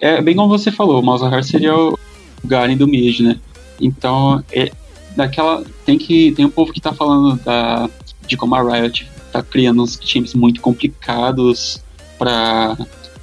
[0.00, 1.98] É bem como você falou, o Malzahar seria o
[2.44, 3.38] Garen do mid, né?
[3.80, 4.70] Então, é,
[5.16, 7.88] daquela tem que tem um povo que tá falando da
[8.26, 11.82] de como a Riot tá criando uns times muito complicados
[12.18, 12.76] para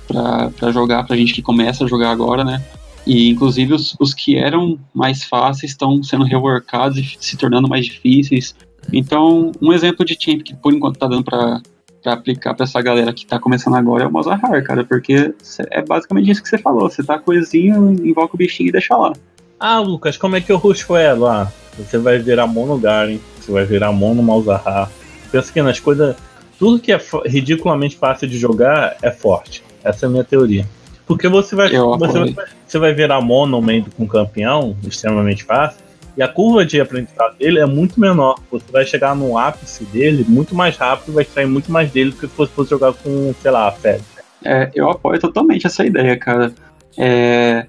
[0.08, 2.64] para jogar, pra gente que começa a jogar agora, né?
[3.06, 7.86] E inclusive os, os que eram mais fáceis estão sendo reworkados e se tornando mais
[7.86, 8.56] difíceis.
[8.94, 11.62] Então, um exemplo de time que por enquanto tá dando para
[12.04, 15.34] para aplicar para essa galera que tá começando agora é o Mozahar, cara, porque
[15.72, 16.90] é basicamente isso que você falou.
[16.90, 19.14] Você tá coisinho, invoca o bichinho e deixa lá.
[19.58, 21.50] Ah, Lucas, como é que eu rusho ela?
[21.78, 24.92] Você vai virar mono Garen, você vai virar mono Malzahar,
[25.32, 26.14] penso que nas coisas.
[26.60, 29.64] Tudo que é ridiculamente fácil de jogar é forte.
[29.82, 30.66] Essa é a minha teoria.
[31.06, 35.80] Porque você vai, Eu você, vai- você vai virar mono meio com campeão, extremamente fácil,
[36.16, 38.40] e a curva de aprendizado dele é muito menor.
[38.52, 42.18] Você vai chegar no ápice dele muito mais rápido, vai extrair muito mais dele do
[42.18, 44.04] que se fosse jogar com, sei lá, a Fed.
[44.44, 46.54] É, eu apoio totalmente essa ideia, cara.
[46.98, 47.66] É,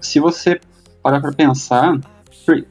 [0.00, 0.60] se você
[1.02, 1.98] parar pra pensar,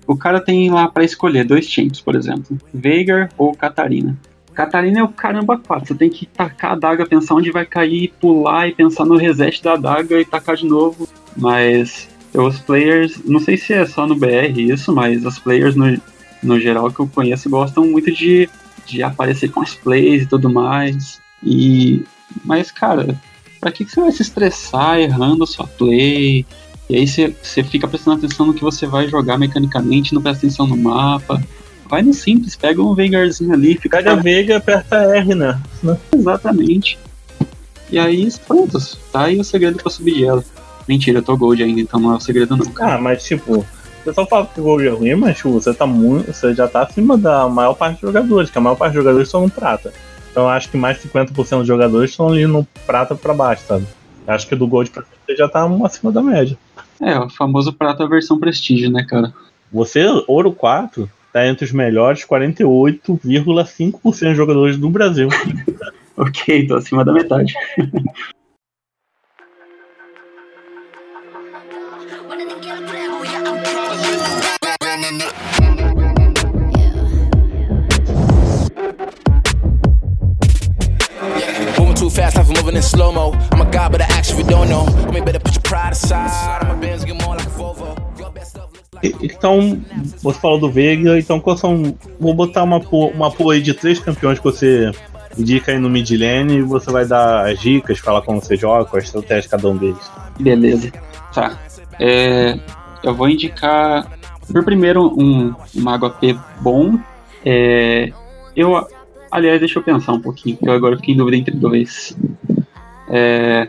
[0.07, 4.17] o cara tem lá pra escolher dois champs, por exemplo, Veigar ou Catarina.
[4.53, 8.13] Catarina é o caramba 4, você tem que tacar a daga, pensar onde vai cair,
[8.21, 11.07] pular e pensar no reset da daga e tacar de novo.
[11.35, 12.07] Mas
[12.41, 15.99] os players, não sei se é só no BR isso, mas os players no,
[16.41, 18.49] no geral que eu conheço gostam muito de,
[18.85, 21.21] de aparecer com as plays e tudo mais.
[21.43, 22.03] E
[22.43, 23.19] mas, cara,
[23.59, 26.45] pra que, que você vai se estressar errando a sua play?
[26.89, 30.45] E aí você, você fica prestando atenção no que você vai jogar mecanicamente, não presta
[30.45, 31.41] atenção no mapa.
[31.87, 35.61] Vai no simples, pega um Veigarzinho ali, fica Pega a Veiga e aperta R, né?
[36.15, 36.97] exatamente.
[37.91, 38.79] E aí, pronto,
[39.11, 40.43] tá aí o segredo pra subir de ela.
[40.87, 42.65] Mentira, eu tô gold ainda, então não é o segredo não.
[42.79, 43.65] Ah, mas tipo, o
[44.03, 46.33] pessoal fala que o Gold é ruim, mas tipo, você tá muito.
[46.33, 49.29] Você já tá acima da maior parte dos jogadores, que a maior parte dos jogadores
[49.29, 49.93] estão no prata.
[50.29, 53.63] Então eu acho que mais de 50% dos jogadores estão ali no prata pra baixo,
[53.65, 53.87] sabe?
[54.27, 56.57] Eu acho que do Gold pra cima você já tá acima da média.
[56.99, 59.33] É, o famoso prata versão prestígio, né, cara?
[59.71, 65.29] Você, Ouro 4, tá entre os melhores 48,5% dos jogadores do Brasil.
[66.15, 67.55] Ok, tô acima da metade.
[82.93, 83.33] slow mo.
[83.51, 84.85] I'm a god, but I act if you don't know.
[85.07, 86.63] Homie, better put your pride aside.
[86.63, 87.95] I'm a Benz, get more like a Volvo.
[88.19, 89.15] Your best stuff looks like.
[89.21, 89.81] Então,
[90.21, 91.95] você falou do Veiga, então quais são.
[92.19, 94.91] Vou botar uma, po- uma pool aí de três campeões que você
[95.37, 98.85] indica aí no mid lane e você vai dar as dicas, falar como você joga,
[98.85, 100.11] qual a estratégia de cada um deles.
[100.39, 100.91] Beleza.
[101.33, 101.57] Tá.
[101.99, 102.59] É,
[103.03, 104.07] eu vou indicar,
[104.51, 106.21] por primeiro, um, um mago AP
[106.61, 106.99] bom.
[107.43, 108.11] É,
[108.55, 108.87] eu,
[109.31, 112.15] aliás, deixa eu pensar um pouquinho, porque eu agora fiquei em dúvida entre dois.
[113.15, 113.67] É,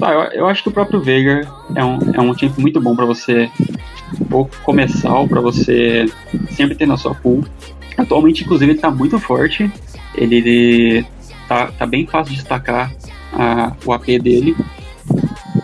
[0.00, 1.42] tá, eu, eu acho que o próprio Veigar
[1.76, 3.48] é um, é um tempo muito bom pra você
[4.30, 6.06] ou começar ou pra você
[6.50, 7.44] sempre ter na sua pool.
[7.96, 9.70] Atualmente, inclusive, ele tá muito forte.
[10.16, 11.06] Ele, ele
[11.48, 12.92] tá, tá bem fácil de destacar
[13.32, 14.56] a- o AP dele.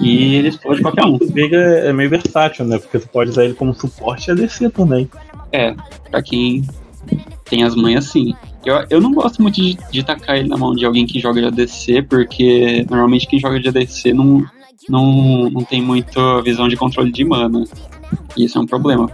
[0.00, 1.16] E ele explode qualquer um.
[1.16, 2.78] O Veiga é meio versátil, né?
[2.78, 5.10] Porque você pode usar ele como suporte e ADC também.
[5.52, 5.74] É,
[6.10, 6.64] pra quem
[7.44, 8.34] tem as manhas, sim.
[8.64, 11.40] Eu, eu não gosto muito de, de tacar ele na mão de alguém que joga
[11.40, 14.44] de ADC, porque normalmente quem joga de ADC não,
[14.88, 17.64] não, não tem muita visão de controle de mana.
[18.36, 19.10] E isso é um problema.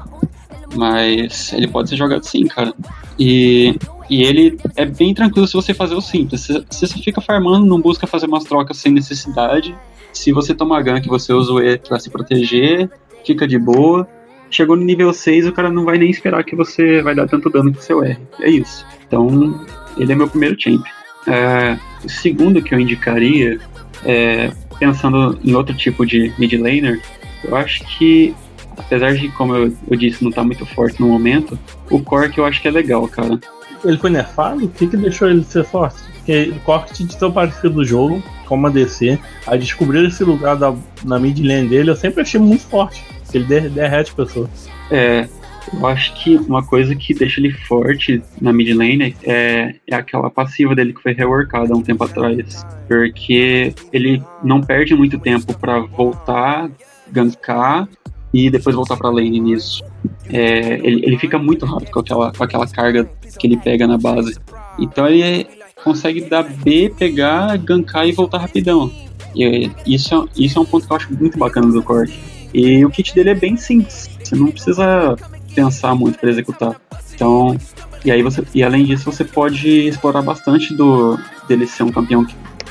[0.74, 2.74] Mas ele pode ser jogado sim, cara.
[3.18, 3.76] E,
[4.10, 6.48] e ele é bem tranquilo se você fazer o simples.
[6.70, 9.74] Se você fica farmando, não busca fazer umas trocas sem necessidade.
[10.12, 12.90] Se você toma gank, você usa o E pra se proteger,
[13.24, 14.08] fica de boa.
[14.50, 17.50] Chegou no nível 6, o cara não vai nem esperar que você vai dar tanto
[17.50, 18.16] dano com seu R.
[18.40, 18.86] É isso.
[19.06, 20.84] Então, ele é meu primeiro champ.
[21.26, 23.58] É, o segundo que eu indicaria,
[24.04, 27.00] é, pensando em outro tipo de mid laner,
[27.44, 28.34] eu acho que,
[28.76, 31.58] apesar de, como eu, eu disse, não tá muito forte no momento,
[31.90, 33.38] o Cork eu acho que é legal, cara.
[33.84, 34.64] Ele foi nerfado?
[34.64, 36.02] O que, que deixou ele ser forte?
[36.14, 39.18] Porque o Cork desapareceu do jogo, como a DC.
[39.46, 43.04] A descobrir esse lugar da, na mid lane dele, eu sempre achei muito forte.
[43.36, 44.48] Ele der- derrete pessoas.
[44.90, 45.28] É,
[45.72, 50.30] eu acho que uma coisa que deixa ele forte na mid lane é, é aquela
[50.30, 52.64] passiva dele que foi reworkada há um tempo atrás.
[52.88, 56.70] Porque ele não perde muito tempo pra voltar,
[57.10, 57.88] gankar
[58.32, 59.82] e depois voltar pra lane nisso.
[60.28, 63.98] É, ele, ele fica muito rápido com aquela, com aquela carga que ele pega na
[63.98, 64.36] base.
[64.78, 65.46] Então ele
[65.82, 68.90] consegue dar B, pegar, gankar e voltar rapidão.
[69.34, 72.12] E isso, é- isso é um ponto que eu acho muito bacana do Cork.
[72.56, 74.08] E o kit dele é bem simples.
[74.24, 75.14] Você não precisa
[75.54, 76.74] pensar muito para executar.
[77.14, 77.54] Então,
[78.02, 82.26] e aí você e além disso você pode explorar bastante do dele ser um campeão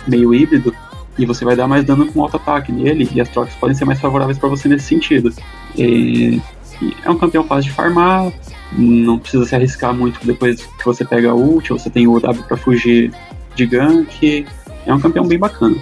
[0.08, 0.74] meio híbrido
[1.20, 3.86] e você vai dar mais dano com alto ataque nele e as trocas podem ser
[3.86, 5.32] mais favoráveis para você nesse sentido.
[5.78, 6.42] E-
[6.82, 8.34] e é um campeão fácil de farmar,
[8.74, 12.44] não precisa se arriscar muito depois que você pega a ult, você tem o W
[12.48, 13.14] para fugir
[13.56, 14.46] de gank.
[14.86, 15.78] É um campeão bem bacana.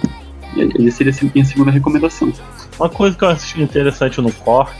[0.56, 2.32] Ele seria assim, minha segunda recomendação.
[2.78, 4.72] Uma coisa que eu acho interessante no Cork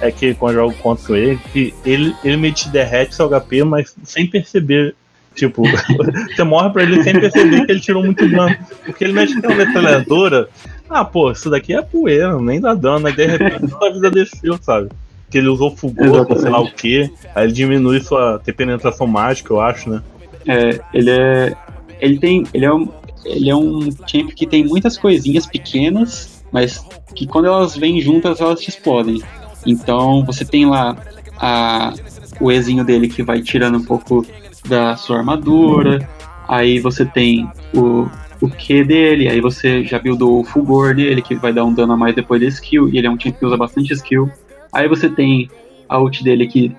[0.00, 3.64] é que quando eu jogo contra ele, que ele, ele meio te derrete seu HP,
[3.64, 4.94] mas sem perceber.
[5.34, 5.62] Tipo,
[6.34, 8.56] você morre pra ele sem perceber que ele tirou muito dano.
[8.84, 10.48] Porque ele mexe com a metralhadora.
[10.88, 13.06] Ah, pô, isso daqui é poeira, nem dá dano.
[13.06, 14.88] Aí de repente a vida desceu, sabe?
[15.30, 17.10] Que ele usou fulgor, sei lá o que.
[17.34, 20.02] Aí ele diminui sua ter penetração mágica, eu acho, né?
[20.46, 21.54] É, ele é.
[22.00, 22.44] Ele tem.
[22.52, 22.88] Ele é um.
[23.24, 28.40] Ele é um champ que tem muitas coisinhas pequenas, mas que quando elas vêm juntas
[28.40, 29.22] elas te explodem.
[29.66, 30.96] Então você tem lá
[31.38, 31.92] a,
[32.40, 34.24] o Ezinho dele que vai tirando um pouco
[34.68, 36.08] da sua armadura,
[36.48, 38.06] aí você tem o,
[38.40, 41.92] o Q dele, aí você já buildou o Fulgor dele, que vai dar um dano
[41.92, 44.30] a mais depois da skill, e ele é um champ que usa bastante skill.
[44.72, 45.50] Aí você tem
[45.88, 46.74] a ult dele que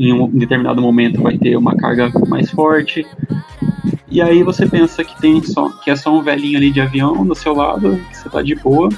[0.00, 3.06] em um determinado momento vai ter uma carga mais forte.
[4.10, 7.26] E aí você pensa que tem só que é só um velhinho ali de avião
[7.26, 8.88] do seu lado, que você tá de boa,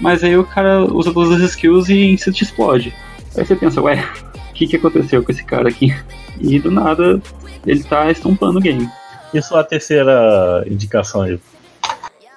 [0.00, 2.94] mas aí o cara usa todas as skills e você te explode.
[3.36, 4.06] Aí você pensa, ué,
[4.50, 5.94] o que, que aconteceu com esse cara aqui?
[6.40, 7.20] E do nada
[7.66, 8.88] ele tá estampando o game.
[9.32, 11.38] E sua terceira indicação aí?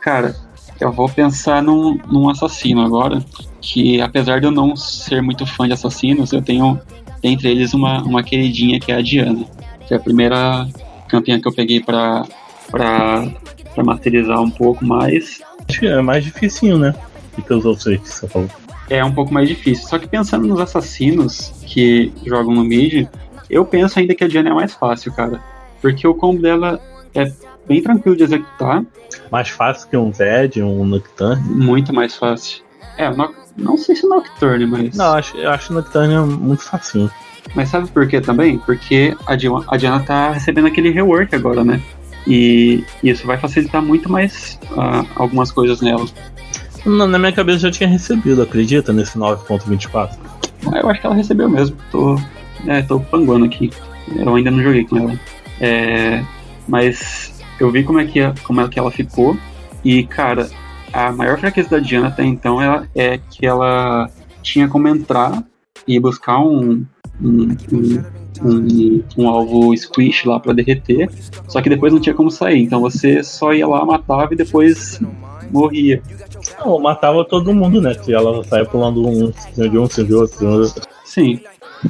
[0.01, 0.35] Cara,
[0.79, 3.23] eu vou pensar num, num assassino agora,
[3.61, 6.79] que apesar de eu não ser muito fã de assassinos, eu tenho
[7.21, 9.45] dentre eles uma, uma queridinha que é a Diana,
[9.87, 10.67] que é a primeira
[11.11, 12.25] campeã que eu peguei pra,
[12.71, 13.27] pra,
[13.75, 15.41] pra masterizar um pouco mais.
[15.67, 16.95] Acho que é mais dificinho, né?
[17.35, 18.49] Do que os outros aí que você falou.
[18.89, 19.87] É um pouco mais difícil.
[19.87, 23.07] Só que pensando nos assassinos que jogam no mid,
[23.49, 25.39] eu penso ainda que a Diana é mais fácil, cara.
[25.81, 26.79] Porque o combo dela
[27.13, 27.31] é
[27.67, 28.83] bem tranquilo de executar.
[29.31, 31.41] Mais fácil que um Zed, um Nocturne?
[31.41, 32.63] Muito mais fácil.
[32.97, 34.95] É, não, não sei se Nocturne, mas.
[34.95, 37.09] Não, acho, eu acho o Nocturne muito facinho.
[37.55, 38.57] Mas sabe por quê também?
[38.59, 41.81] Porque a Diana, a Diana tá recebendo aquele rework agora, né?
[42.27, 46.05] E isso vai facilitar muito mais uh, algumas coisas nela.
[46.85, 50.17] Na, na, minha cabeça já tinha recebido, acredita, nesse 9.24?
[50.67, 51.75] Ah, eu acho que ela recebeu mesmo.
[51.91, 52.19] Tô,
[52.67, 53.71] é, tô panguando aqui.
[54.15, 55.19] Eu ainda não joguei com ela.
[55.59, 56.23] É,
[56.67, 59.37] mas eu vi como é, que, como é que ela ficou.
[59.83, 60.49] E, cara,
[60.93, 64.09] a maior fraqueza da Diana até então é, é que ela
[64.41, 65.43] tinha como entrar
[65.87, 66.85] e buscar um,
[67.23, 68.03] um, um,
[68.43, 71.09] um, um alvo squish lá para derreter,
[71.47, 74.99] só que depois não tinha como sair, então você só ia lá, matava e depois
[75.51, 76.01] morria.
[76.59, 77.93] Não, matava todo mundo, né?
[77.93, 80.81] Se ela saia pulando um de um, de outro.
[81.05, 81.39] Sim,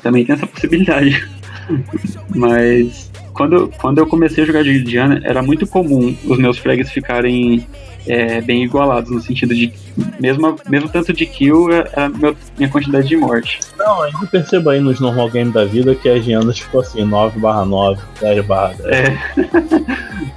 [0.01, 1.29] também tem essa possibilidade.
[2.35, 6.91] Mas quando, quando eu comecei a jogar de Diana, era muito comum os meus frags
[6.91, 7.65] ficarem
[8.07, 9.71] é, bem igualados, no sentido de
[10.19, 12.09] mesmo, mesmo tanto de kill é, é a
[12.57, 13.59] minha quantidade de morte.
[13.77, 17.39] Não, ainda percebo aí nos normal game da vida que as Dianas ficou assim, 9
[17.39, 18.89] barra 9, 10 barra 10.
[18.89, 19.17] É.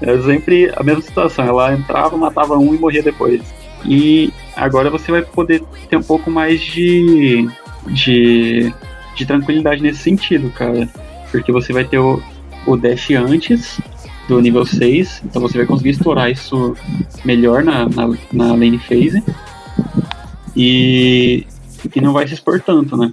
[0.10, 3.42] é sempre a mesma situação, ela entrava, matava um e morria depois.
[3.84, 7.46] E agora você vai poder ter um pouco mais de,
[7.88, 8.72] de,
[9.14, 10.88] de tranquilidade nesse sentido, cara.
[11.30, 12.22] Porque você vai ter o,
[12.66, 13.80] o dash antes
[14.28, 16.76] do nível 6, então você vai conseguir estourar isso
[17.24, 19.22] melhor na, na, na lane phase.
[20.56, 21.46] E,
[21.94, 23.12] e não vai se expor tanto, né?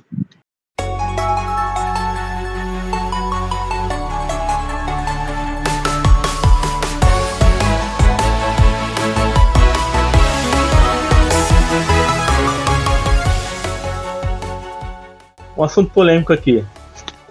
[15.58, 16.64] Um assunto polêmico aqui.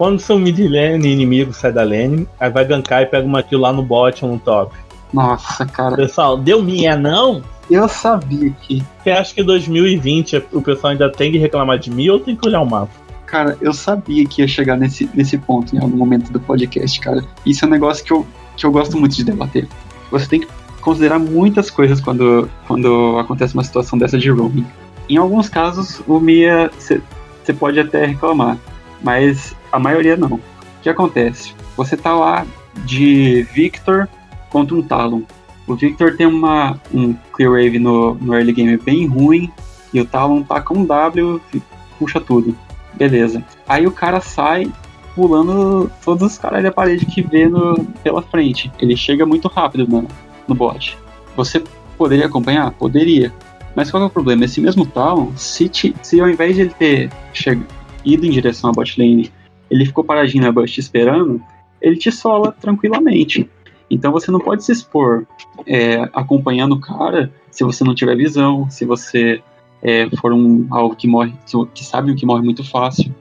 [0.01, 3.61] Quando seu mid lane inimigo sai da lane, aí vai gankar e pega uma kill
[3.61, 4.75] lá no bot ou no top.
[5.13, 5.95] Nossa, cara.
[5.95, 7.43] Pessoal, deu minha não?
[7.71, 8.83] Eu sabia que.
[9.05, 12.49] Você acha que 2020 o pessoal ainda tem que reclamar de mim ou tem que
[12.49, 12.91] olhar o mapa?
[13.27, 17.23] Cara, eu sabia que ia chegar nesse, nesse ponto em algum momento do podcast, cara.
[17.45, 19.69] Isso é um negócio que eu, que eu gosto muito de debater.
[20.11, 20.49] Você tem que
[20.81, 24.65] considerar muitas coisas quando, quando acontece uma situação dessa de roaming.
[25.11, 28.57] Em alguns casos, o Mia, você pode até reclamar
[29.03, 30.35] mas a maioria não.
[30.35, 30.41] O
[30.83, 31.55] que acontece?
[31.77, 32.47] Você tá lá
[32.85, 34.09] de Victor
[34.49, 35.23] contra um Talon.
[35.67, 39.51] O Victor tem uma, um Clear Wave no, no early game bem ruim
[39.93, 41.63] e o Talon tá com um W e
[41.99, 42.57] puxa tudo.
[42.95, 43.45] Beleza.
[43.69, 44.71] Aí o cara sai
[45.15, 48.71] pulando todos os caras da parede que vê no, pela frente.
[48.79, 50.07] Ele chega muito rápido no,
[50.49, 50.97] no bot.
[51.37, 51.63] Você
[51.97, 52.71] poderia acompanhar?
[52.73, 53.33] Poderia.
[53.75, 54.45] Mas qual é o problema?
[54.45, 58.71] Esse mesmo Talon, se, te, se ao invés de ele ter chegado ido em direção
[58.71, 59.31] à bot lane,
[59.71, 61.41] ele ficou paradinho na bush esperando,
[61.81, 63.49] ele te sola tranquilamente.
[63.91, 65.27] Então você não pode se expor
[65.67, 69.43] é, acompanhando o cara se você não tiver visão, se você
[69.83, 71.33] é, for um alvo que morre,
[71.75, 73.13] que, sabe o que morre muito fácil.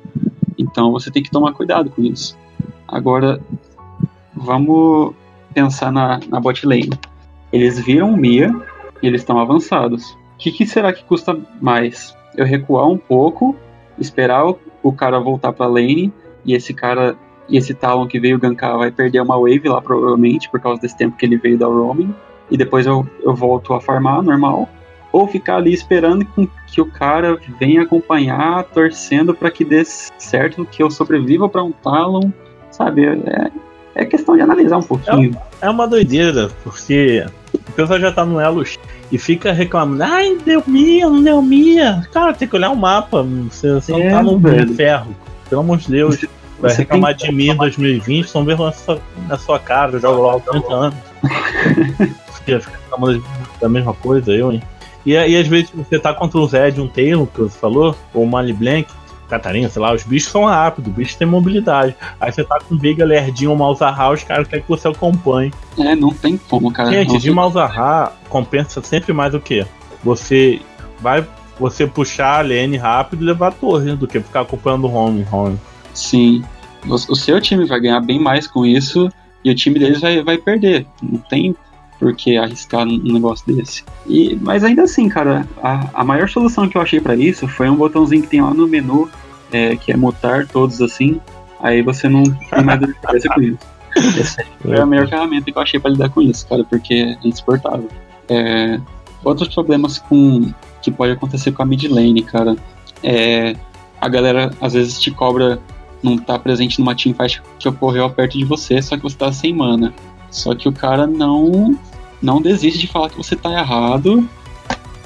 [0.57, 2.37] Então você tem que tomar cuidado com isso.
[2.87, 3.41] Agora,
[4.35, 5.13] vamos
[5.53, 6.41] pensar na, na.
[7.51, 8.53] Eles viram o Mia
[9.01, 10.11] e eles estão avançados.
[10.11, 12.15] O que, que será que custa mais?
[12.35, 13.55] Eu recuar um pouco,
[13.97, 14.45] esperar
[14.83, 16.13] o, cara voltar pra lane
[16.45, 17.15] e esse cara
[17.47, 20.95] e esse Talon que veio gankar vai perder uma wave lá provavelmente por causa desse
[20.95, 22.13] tempo que ele veio da roaming
[22.51, 24.69] e depois eu, eu volto a farmar normal
[25.11, 26.25] ou ficar ali esperando
[26.67, 31.71] que o cara venha acompanhar, torcendo para que dê certo, que eu sobreviva para um
[31.71, 32.31] Talon,
[32.69, 33.05] sabe?
[33.05, 33.51] É,
[33.95, 35.35] é questão de analisar um pouquinho.
[35.61, 38.63] É, é uma doideira, porque o pessoal já tá no elo
[39.11, 42.07] e fica reclamando, ai, deu mia, não deu mia.
[42.13, 44.73] Cara, tem que olhar o mapa, você, você É, não tá no velho.
[44.75, 45.15] ferro.
[45.49, 46.25] Pelo amor de Deus.
[46.59, 49.93] Vai Você reclamar tem- de mim em 2020, estão vendo na sua, na sua cara,
[49.93, 50.97] eu jogo lá há 30 anos.
[52.35, 53.23] Fica fica reclamando
[53.61, 54.61] da mesma coisa, eu, hein?
[55.05, 58.23] E, e às vezes você tá contra o Zed, um Taylor, que você falou, ou
[58.23, 58.89] uma Ali Blank,
[59.29, 61.95] Catarina, sei lá, os bichos são rápidos, os bichos têm mobilidade.
[62.19, 65.53] Aí você tá com Veiga Lerdinho Malzahar, os caras querem que você acompanhe.
[65.77, 66.91] É, não tem como, cara.
[66.91, 69.65] Gente, Não de Malzahar compensa sempre mais o quê?
[70.03, 70.61] Você
[70.99, 71.25] vai
[71.59, 75.27] você puxar a lane rápido e levar a torre, do que ficar acompanhando o home,
[75.29, 75.59] home.
[75.93, 76.43] Sim.
[76.87, 79.09] O, o seu time vai ganhar bem mais com isso
[79.43, 80.87] e o time deles vai, vai perder.
[81.03, 81.55] Não tem
[81.99, 83.83] por que arriscar um negócio desse.
[84.07, 87.69] E, mas ainda assim, cara, a, a maior solução que eu achei pra isso foi
[87.69, 89.09] um botãozinho que tem lá no menu,
[89.51, 91.19] é, que é mutar todos assim.
[91.59, 93.59] Aí você não tem mais cabeça com isso.
[93.97, 97.27] Essa foi a melhor ferramenta que eu achei pra lidar com isso, cara, porque é
[97.27, 97.89] insuportável.
[98.29, 98.79] É,
[99.23, 102.55] outros problemas com que pode acontecer com a mid lane, cara,
[103.03, 103.55] é
[103.99, 105.59] a galera às vezes te cobra
[106.01, 109.53] não tá presente numa teamfight que ocorreu perto de você, só que você tá sem
[109.53, 109.93] mana.
[110.31, 111.77] Só que o cara não
[112.21, 114.27] não desiste de falar que você tá errado.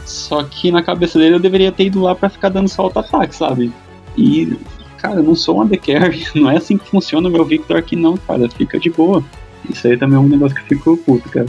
[0.06, 3.36] Só que na cabeça dele eu deveria ter ido lá pra ficar dando só auto-ataque,
[3.36, 3.72] sabe?
[4.18, 4.58] E,
[4.98, 7.96] cara, eu não sou um undercarry, não é assim que funciona o meu Victor aqui
[7.96, 9.24] não, cara, fica de boa.
[9.70, 11.48] Isso aí também é um negócio que eu fico puto, cara.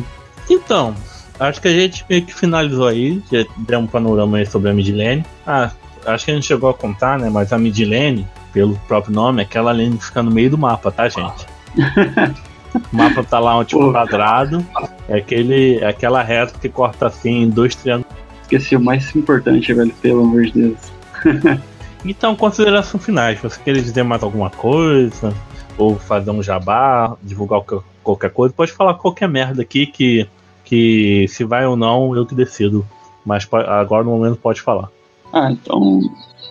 [0.49, 0.95] Então,
[1.41, 4.73] acho que a gente meio que finalizou aí, já deu um panorama aí sobre a
[4.75, 5.25] midlane.
[5.45, 5.73] Ah,
[6.07, 7.29] acho que a gente chegou a contar, né?
[7.29, 10.93] Mas a midlane, pelo próprio nome, é aquela lane que fica no meio do mapa,
[10.93, 11.47] tá, gente?
[12.93, 14.65] o mapa tá lá um tipo quadrado,
[15.09, 18.13] é, aquele, é aquela reta que corta assim em dois triângulos.
[18.43, 20.93] Esqueci o mais importante, velho, pelo amor de Deus.
[22.05, 23.41] Então, considerações finais.
[23.41, 25.33] Você quer dizer mais alguma coisa?
[25.79, 27.63] Ou fazer um jabá, divulgar
[28.03, 28.55] qualquer- coisa?
[28.55, 30.29] Pode falar qualquer merda aqui que,
[30.65, 32.87] que se vai ou não, eu que decido.
[33.25, 34.91] Mas agora no momento pode falar.
[35.33, 36.01] Ah, então.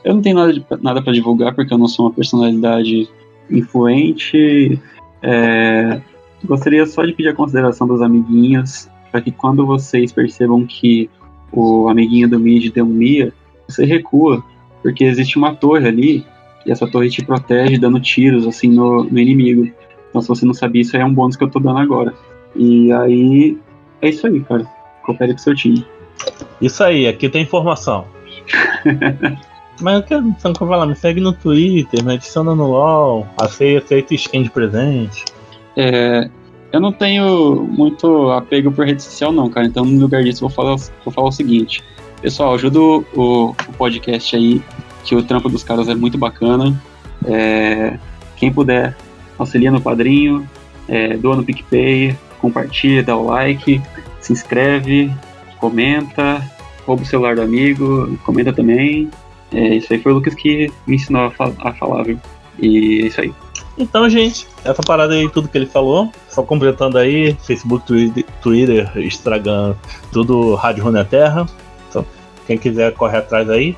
[0.04, 3.08] Eu não tenho nada, de, nada para divulgar porque eu não sou uma personalidade
[3.50, 4.82] influente.
[5.22, 6.02] É,
[6.44, 11.10] gostaria só de pedir a consideração dos amiguinhos para que quando vocês percebam que
[11.52, 13.32] o amiguinho do mid deu um Mia,
[13.68, 14.44] você recua,
[14.82, 16.26] porque existe uma torre ali
[16.66, 19.72] e essa torre te protege dando tiros assim no, no inimigo.
[20.10, 22.14] Então, se você não sabia, isso aí é um bônus que eu tô dando agora.
[22.56, 23.58] E aí,
[24.02, 24.64] é isso aí, cara.
[25.04, 25.86] Coopere com seu time.
[26.62, 28.06] Isso aí, aqui tem informação.
[29.82, 33.86] Mas eu quero, você não falar, me segue no Twitter, me adiciona no LOL, aceita,
[33.86, 35.26] aceita skin de presente.
[35.78, 36.30] É,
[36.72, 39.66] eu não tenho muito apego por rede social, não, cara.
[39.68, 41.84] Então, no lugar disso, vou falar, vou falar o seguinte:
[42.22, 44.62] Pessoal, ajuda o, o- podcast aí,
[45.04, 46.74] que o trampo dos caras é muito bacana.
[47.26, 47.98] É,
[48.38, 48.96] quem puder,
[49.38, 50.48] auxilia no padrinho,
[50.88, 53.82] é, doa no PicPay, compartilha, dá o like,
[54.20, 55.12] se inscreve,
[55.60, 56.42] comenta,
[56.86, 59.10] rouba o celular do amigo, comenta também.
[59.54, 62.18] É, isso aí foi o Lucas que me ensinou a, a falar, viu?
[62.60, 63.34] E é isso aí.
[63.78, 69.76] Então, gente, essa parada aí, tudo que ele falou, só completando aí, Facebook, Twitter, Instagram,
[70.12, 71.48] tudo Rádio Rune Terra.
[71.90, 72.06] Então,
[72.46, 73.76] quem quiser correr atrás aí.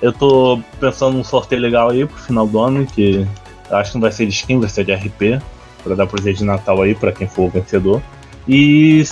[0.00, 3.26] Eu tô pensando num sorteio legal aí pro final do ano, que
[3.70, 5.42] acho que não vai ser de skin, vai ser de RP,
[5.82, 8.02] pra dar presente de Natal aí pra quem for o vencedor.
[8.48, 9.02] E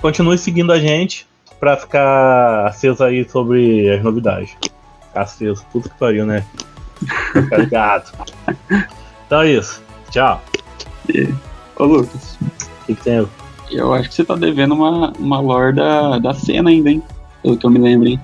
[0.00, 1.26] continue seguindo a gente
[1.58, 4.56] pra ficar aceso aí sobre as novidades.
[5.14, 6.44] Aceso, tudo que pariu, né?
[7.32, 8.12] Ficar ligado.
[9.32, 9.82] Então é isso.
[10.10, 10.42] Tchau.
[11.76, 12.36] Ô, Lucas.
[12.42, 13.26] O que, que tem?
[13.70, 17.02] Eu acho que você tá devendo uma, uma lore da, da cena ainda, hein?
[17.42, 18.20] Pelo que eu me lembro, hein?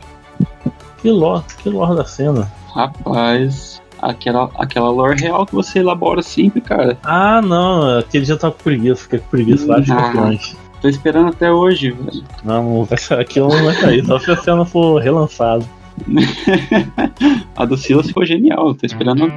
[1.01, 2.53] Que lore, que lore da cena.
[2.75, 6.99] Rapaz, aquela, aquela lore real que você elabora sempre, cara.
[7.03, 10.13] Ah, não, aquele já tá com preguiça, fiquei com preguiça vários Ah.
[10.13, 10.57] campeões.
[10.83, 12.23] Tô esperando até hoje, velho.
[12.45, 12.87] Não,
[13.19, 15.65] aquilo não vai sair, só se a cena for relançada.
[17.57, 19.33] A do Silas ficou genial, tô esperando.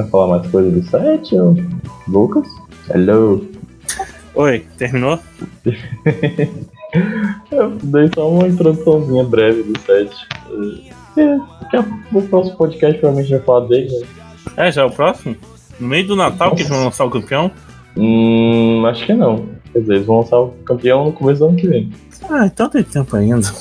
[0.00, 1.56] Pra falar mais coisa do ou...
[2.08, 2.46] Lucas?
[2.88, 3.46] Hello.
[4.34, 5.18] Oi, terminou?
[7.52, 10.10] Eu dei só uma introduçãozinha breve do set.
[11.18, 14.06] É, daqui a pouco o próximo podcast provavelmente vai falar dele, né?
[14.56, 15.36] É, já é o próximo?
[15.78, 17.50] No meio do Natal que eles vão lançar o campeão?
[17.94, 19.48] Hum, acho que não.
[19.72, 21.92] Quer dizer, eles vão lançar o campeão no começo do ano que vem.
[22.30, 23.52] Ah, então tem tempo ainda.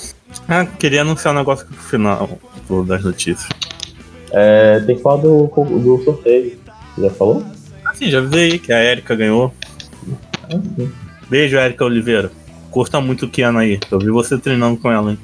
[0.47, 2.29] Ah, queria anunciar um negócio no final
[2.85, 3.49] das notícias.
[4.31, 6.57] É, tem que falar do, do sorteio.
[6.95, 7.43] Você já falou?
[7.85, 9.53] Ah, sim, já avisei aí que a Erika ganhou.
[10.43, 10.91] Assim.
[11.29, 12.31] Beijo, Erika Oliveira.
[12.71, 13.79] Curta muito o Kiana aí.
[13.89, 15.19] Eu vi você treinando com ela, hein?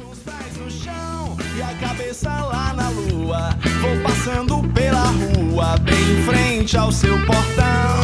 [0.00, 3.50] Com os pés no chão e a cabeça lá na lua.
[3.80, 8.01] Vou passando pela rua, bem em frente ao seu portão.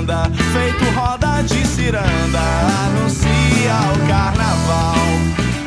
[0.00, 2.40] anda, feito roda de ciranda,
[2.86, 4.96] anuncia o carnaval.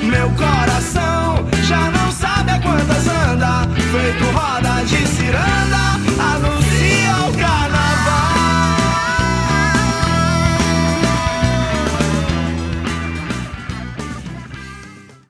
[0.02, 6.00] Meu coração já não sabe a quantas anda, feito roda de ciranda,
[6.34, 7.83] anuncia o carnaval.